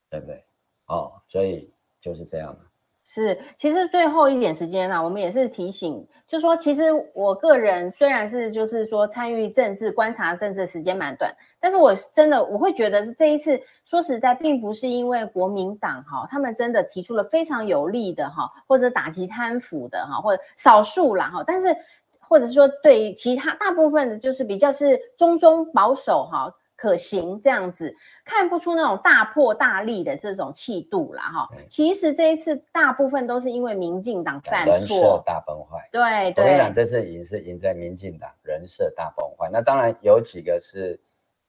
[0.10, 0.44] 对不对？
[0.88, 2.66] 哦，所以就是这样嘛。
[3.04, 6.84] 是，其实最后一点时间啊，我们也是提醒，就是说，其实
[7.14, 21.76] 我个人虽然是就是说参与政治、观察政治时间蛮短，但是我真的我会觉得这一次说实在，并不是因为国民党哈，他们真的提出了非常有利的哈，或者打击贪腐的哈，或者少数啦哈，但是
[22.20, 26.54] 或者是说对于其他大部分就是比较是中中保守哈。
[26.82, 31.48] 可行这样子，看不出那种大破大立的这种气度啦哈。
[31.70, 35.88] 其实这一次大部分都是因为民进党犯错，人设大崩坏。
[35.92, 39.48] 对对，国民党这次赢是赢在民进党人设大崩坏。
[39.54, 41.00] 那当然有几个是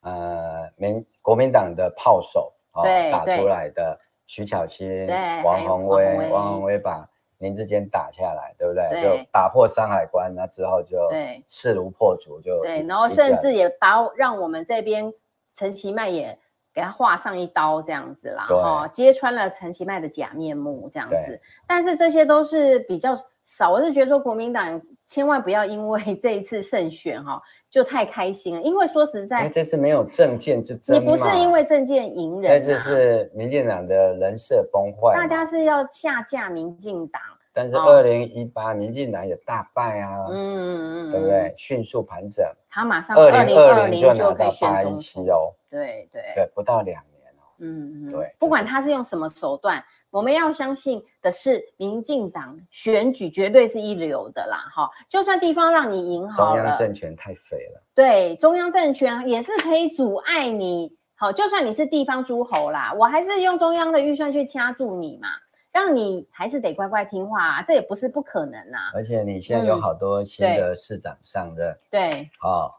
[0.03, 5.09] 呃民国民党的炮手啊、哦、打出来的，徐巧芯、
[5.43, 7.09] 王宏威、王宏威把。
[7.39, 8.89] 林志坚打下来，对不对？
[8.89, 11.11] 对，就打破山海关，那之后就
[11.49, 15.13] 势如破竹，就对，然后甚至也把让我们这边
[15.55, 16.39] 陈其迈也
[16.75, 21.41] 给他划上一刀，这样子啦，哈，揭穿了陈其迈的假面目，这样子。
[21.67, 37.21] 但是这些都是比较少，我是觉得说国民党千万不要因为这一次胜选哈就太开心了，因为说实在，这次没有政见之争，你不是因为政见赢人，这是民进党的人设崩坏，大家是要下架民进党。
[37.55, 41.53] 但是二零一八民进党也大败啊，嗯嗯嗯，对不对？
[41.57, 45.25] 迅速盘整，他马上二零二零就可以选总统。
[45.29, 46.23] 哦，对对。
[46.35, 65.29] 对，不到两年哦，嗯嗯，对，不管他是用什么手段，我们要相信的是民进党选举绝对是一流的啦，哈，就算地方让你赢好了，中央政权太肥了，对，中央政权也是可以阻碍你，好，就算你是地方诸侯啦，我还是用中央的预算去掐住你嘛。
[65.73, 68.93] 让你还是得乖乖听话啊，这也不是不可能啊。
[68.95, 72.71] 而且你现在有好多新的市长上任，对，哦，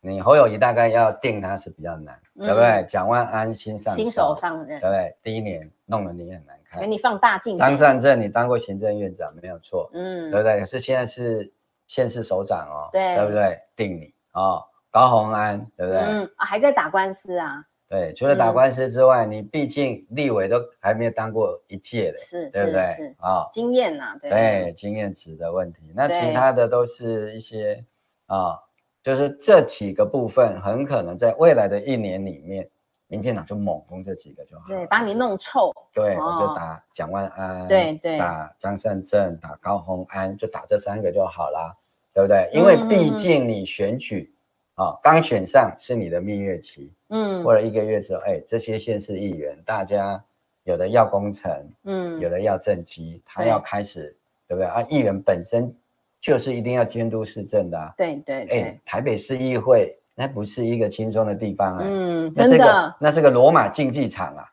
[0.00, 2.84] 你侯友谊大概要定他是比较难，对不对？
[2.88, 5.16] 蒋万安新上新手上任，对不对？
[5.22, 7.56] 第一年弄得你很难看，给你放大镜。
[7.56, 10.60] 张善政你当过行政院长没有错，嗯，对不对？
[10.60, 11.50] 可是现在是
[11.86, 13.58] 县市首长哦，对，对不对？
[13.74, 16.00] 定你哦，高虹安对不对？
[16.00, 17.64] 嗯，还在打官司啊。
[17.90, 22.82] 对，除了打官司之外，嗯、你毕竟立委都还没有当过一届的，是，对不对？
[23.18, 25.80] 啊，哦、经验呐、啊，对，对，经验值的问题。
[25.92, 27.84] 那其他的都是一些
[28.26, 28.58] 啊、哦，
[29.02, 32.70] 就是这几个部分，很可能在未来的一年里面，
[33.08, 35.72] 民进党就猛攻这几个就好，对，把你弄臭。
[35.92, 41.74] 对，哦、我就打蒋万安，对对，打张善政，打高鸿安，就打这三个就好啦，
[42.14, 42.48] 对不对？
[42.52, 44.32] 因为毕竟你选举。
[44.32, 44.36] 嗯
[44.80, 50.24] 啊，刚选上是你的蜜月期，嗯，过了一个月之后，哎，这些县市议员，大家
[50.64, 51.52] 有的要工程，
[51.84, 54.16] 嗯，有的要政绩，他要开始，
[54.48, 54.80] 对不对啊？
[54.88, 55.70] 议员本身
[56.18, 61.84] 就是一定要监督市政的，对对，哎，台北市议会那不是一个轻松的地方啊。
[61.84, 64.44] 嗯，真的，那是个罗马竞技场啊。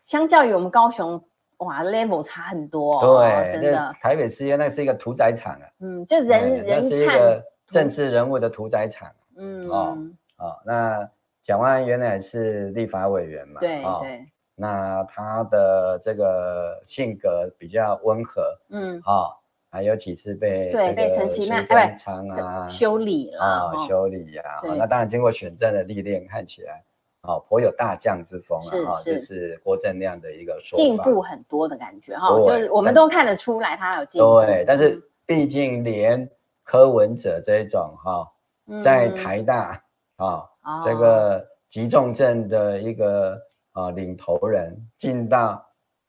[0.00, 1.22] 相较于我们高雄，
[1.58, 3.20] 哇，level 差很多哦。
[3.20, 3.94] 对，真的。
[4.00, 5.66] 台北市那是一个屠宰场啊。
[5.80, 9.10] 嗯，就人人是一个政治人物的屠宰场。
[9.36, 9.98] 嗯哦
[10.38, 11.10] 哦，那
[11.42, 13.60] 蒋万安原来是立法委员嘛？
[13.60, 14.26] 对对。
[14.54, 18.58] 那他的这个性格比较温和。
[18.70, 19.00] 嗯。
[19.04, 19.34] 啊。
[19.70, 21.76] 还有几次被对被陈其迈对
[22.40, 26.80] 啊修理了啊修理呀，那当然经过选战的历练，看起来
[27.22, 28.56] 哦颇有大将之风
[28.86, 34.42] 啊，这是郭正亮的一个说法，进步很多的感觉哈，就是我们都看得出来他有进步。
[34.42, 36.30] 对，但是毕竟连
[36.62, 38.30] 柯文哲这一种哈，
[38.82, 39.82] 在台大
[40.16, 40.44] 啊
[40.84, 43.40] 这个急重症的一个
[43.72, 45.64] 啊领头人进到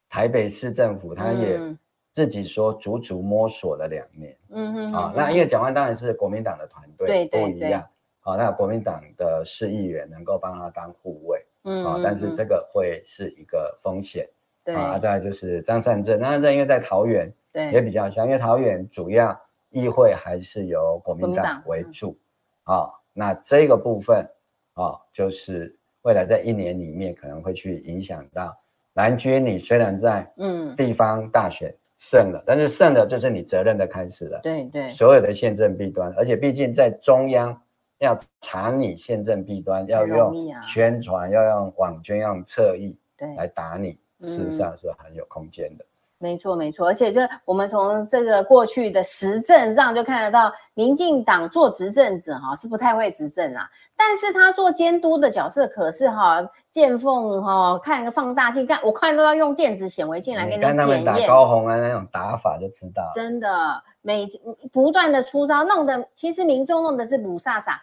[0.10, 1.60] 台北市政府，他也。
[2.16, 7.86] 自己说足足摸索了两年，嗯哼，啊，那因为蒋万当然是国民党的团队，对不一样，
[8.22, 14.26] 啊，那国民党的市议员能够帮他当护卫，嗯，啊，但是这个会是一个风险，
[14.64, 19.38] 对，啊，再来就是张善政，张善政因为在桃园，对，也比较像，因为桃园主要
[19.70, 22.18] 议会还是由国民党为主，
[22.66, 24.24] 啊，那这个部分，
[24.74, 28.56] 啊，就是未来在一年里面可能会去影响到
[28.94, 31.76] 蓝军，你虽然在嗯地方大选。
[31.98, 34.42] 胜了，但是胜了就是你责任的开始了。
[34.44, 37.58] 对对，所有的宪政弊端，而且毕竟在中央
[38.00, 45.86] 要查你宪政弊端，要用宣传，要用网军，要用侧翼，对，来打你，事实上是很有空间的。
[46.26, 60.78] 没错，没错，而且这我们从这个过去的实证上就看得到，民进党做执政者哈是不太会执政啊，但是他做监督的角色可是哈见缝哈看个放大镜，但我看都要用电子显微镜来给你检验。
[60.78, 64.28] 他们打高虹安那种打法就知道，真的每
[64.74, 67.76] 不断的出招，弄得其实民众弄的是雾煞煞。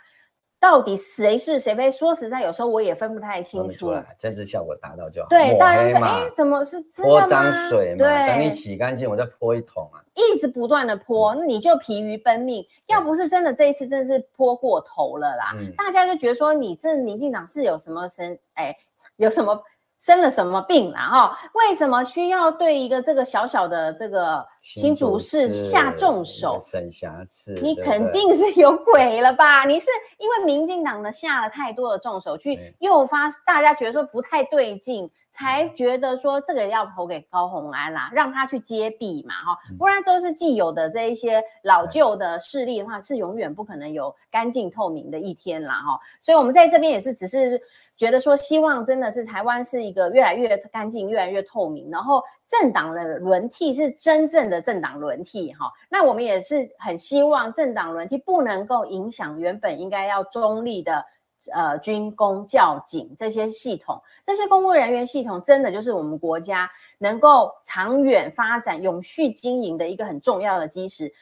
[0.62, 1.90] 到底谁是谁非？
[1.90, 3.92] 说实在，有时候我也分不太清楚。
[4.16, 5.26] 政治效果达到就好。
[5.28, 7.98] 对，大家说，哎，怎么是泼脏水嘛？
[7.98, 9.98] 对，等你洗干净，我再泼一桶啊。
[10.14, 12.64] 一直不断的泼，那你就疲于奔命。
[12.86, 18.38] 要不是真的这一次真的是泼过头了啦，大家就觉得说你这民进党是有什么神？
[18.54, 18.72] 哎，
[19.16, 19.60] 有什么？
[20.02, 21.38] 生了什么病了哈？
[21.54, 26.58] 为什么需要对一个这个小小的这个新主事下重手？
[26.60, 29.64] 省辖市，你肯定是有鬼了吧？
[29.64, 29.86] 你是
[30.18, 35.08] 因为民进党呢下了太多的重手，去诱发大家觉得说不太对劲。
[35.34, 45.98] 才觉得说这个要投给高虹安啦，让他去接弊嘛，哈，不然都是既有的这一些老旧的势力的话，是永远不可能有干净透明的一天啦，哈。
[46.20, 47.58] 所以我们在这边也是只是
[48.02, 55.70] 觉得说，希望真的是台湾是一个越来越干净、越来越透明，然后政党的轮替是真正的政党轮替，哈。
[55.88, 61.04] 那我们也是很希望政党轮替不能够影响原本应该要中立的。
[61.52, 71.12] 呃，军公教警这些系统，这些公务人员系统，真的就是我们国家能够长远发展、永续经营的一个很重要的基石。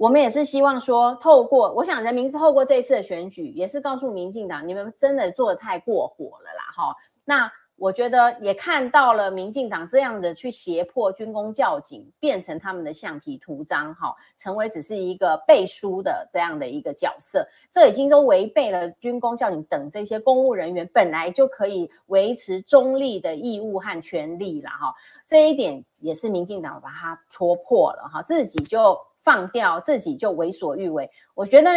[0.00, 6.96] 我们也是希望说，透过我想人民是透过这一次的选举，也是告诉民进党，你们真的做得太过火了啦，哈。
[7.26, 7.52] 那。
[7.82, 24.94] 我觉得也看到了民进党这样的去胁迫军工教警，变成他们的橡皮图章，哈，成为只是一个背书的这样的一个角色，这已经都违背了军工教警等这些公务人员本来就可以维持中立的义务和权利了，哈，
[25.26, 31.08] 这一点也是民进党把它戳破了，哈，自己就放掉，自己就为所欲为。
[31.34, 31.70] 我觉得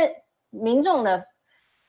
[0.49, 1.23] 民众的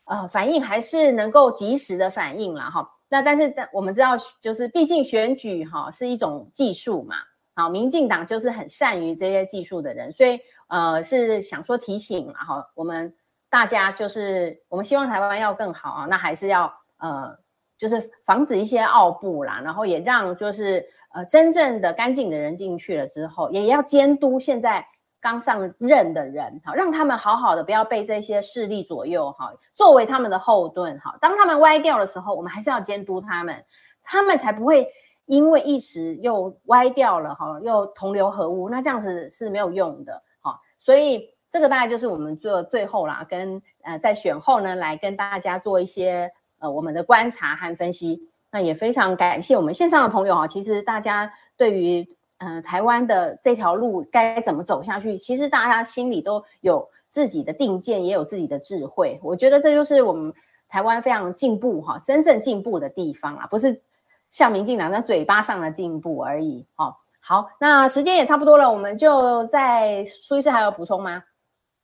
[0.05, 2.89] 呃反应还是能够及时的反应了，哈。
[3.09, 7.15] 那但是，但我们知道，就是毕竟选举哈是一种技术嘛，
[7.55, 13.15] 好，民进党就是很善于这些技术的人，所以呃是想说提醒嘛哈，我们
[13.49, 17.39] 大家就是我们希望台湾要更好啊，那还是要呃
[17.79, 24.85] 就是防止一些奥步啦，然后也让就是呃真正的干净的人进去了之后，也要监督现在。
[25.25, 33.65] 刚上任的人，好，让他们好好的，不要被这些势力左右，哈，作为他们的后盾，哈，当他们歪掉的时候，我们还是要监督他们，
[34.03, 34.87] 他们才不会
[35.25, 48.21] 因为一时又歪掉了，哈，又同流合污，那这样子是没有用的，哈，所以这个大概就是我们做最后啦，跟呃在选后呢，来跟大家做一些呃我们的观察和分析，
[48.51, 52.07] 那也非常感谢我们线上的朋友哈，其实大家对于。
[52.45, 55.17] 嗯、呃，台湾的这条路该怎么走下去？
[55.17, 59.19] 其实大家心里都有自己的定见，也有自己的智慧。
[59.23, 60.33] 我觉得这就是我们
[60.69, 63.81] 台湾非常进步哈，真正进步的地方啊，不是
[64.29, 66.67] 像民进党那嘴巴上的进步而已。
[66.77, 71.25] 哦，好，那时间也差不多了，我们就在苏医师还有补充吗？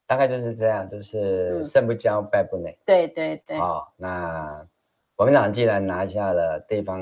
[0.06, 2.76] 大概就是这样，就是胜不骄，败不馁。
[2.84, 3.58] 对对对。
[3.58, 4.66] 哦，那
[5.14, 7.00] 国民党既然拿下了地方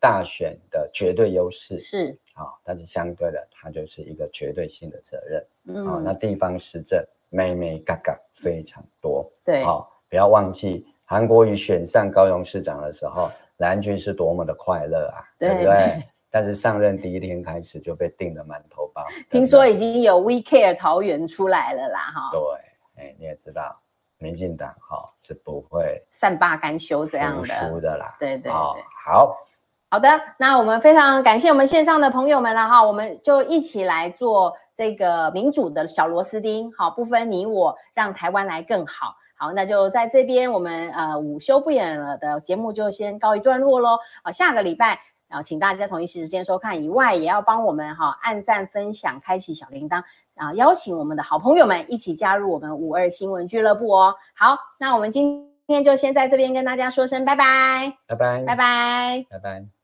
[0.00, 5.46] 大选的绝对优势，是啊、哦，但是相对的，它就是一个绝对性的责任。
[5.66, 9.30] 嗯、哦，那地方施政妹妹嘎嘎非常多。
[9.44, 16.04] 对，好、哦，不要忘记韩国瑜选上高雄市长的时候，蓝军是多么的快乐啊，对，对不对？
[16.30, 19.04] 但是上任第一天开始就被定了满头包。
[19.30, 22.30] 听说已经有 We Care 桃园出来了啦，哈。
[22.30, 23.80] 对，哎，你也知道，
[24.18, 28.14] 民进党哈是不会善罢甘休这样的输的啦。
[28.20, 29.36] 对对对，好，
[29.90, 30.08] 好的，
[30.38, 39.14] 那我们非常感谢我们线上的朋友们了哈，我们就一起来做这个民主的小螺丝钉，好，不分你我，让台湾来更好。
[39.36, 43.98] 好，那就在这边，我们呃午休不演了的节目就先告一段落喽。
[44.22, 45.00] 好，下个礼拜。
[45.28, 50.02] 然后请大家同一时间收看以外，也要帮我们哈按赞、分享、开启小铃铛，
[50.34, 54.14] 然后邀请我们的好朋友们一起加入我们五二新闻俱乐部哦。
[54.34, 59.77] 好，那我们今天就先在这边跟大家说声拜拜，拜拜，拜拜，拜拜。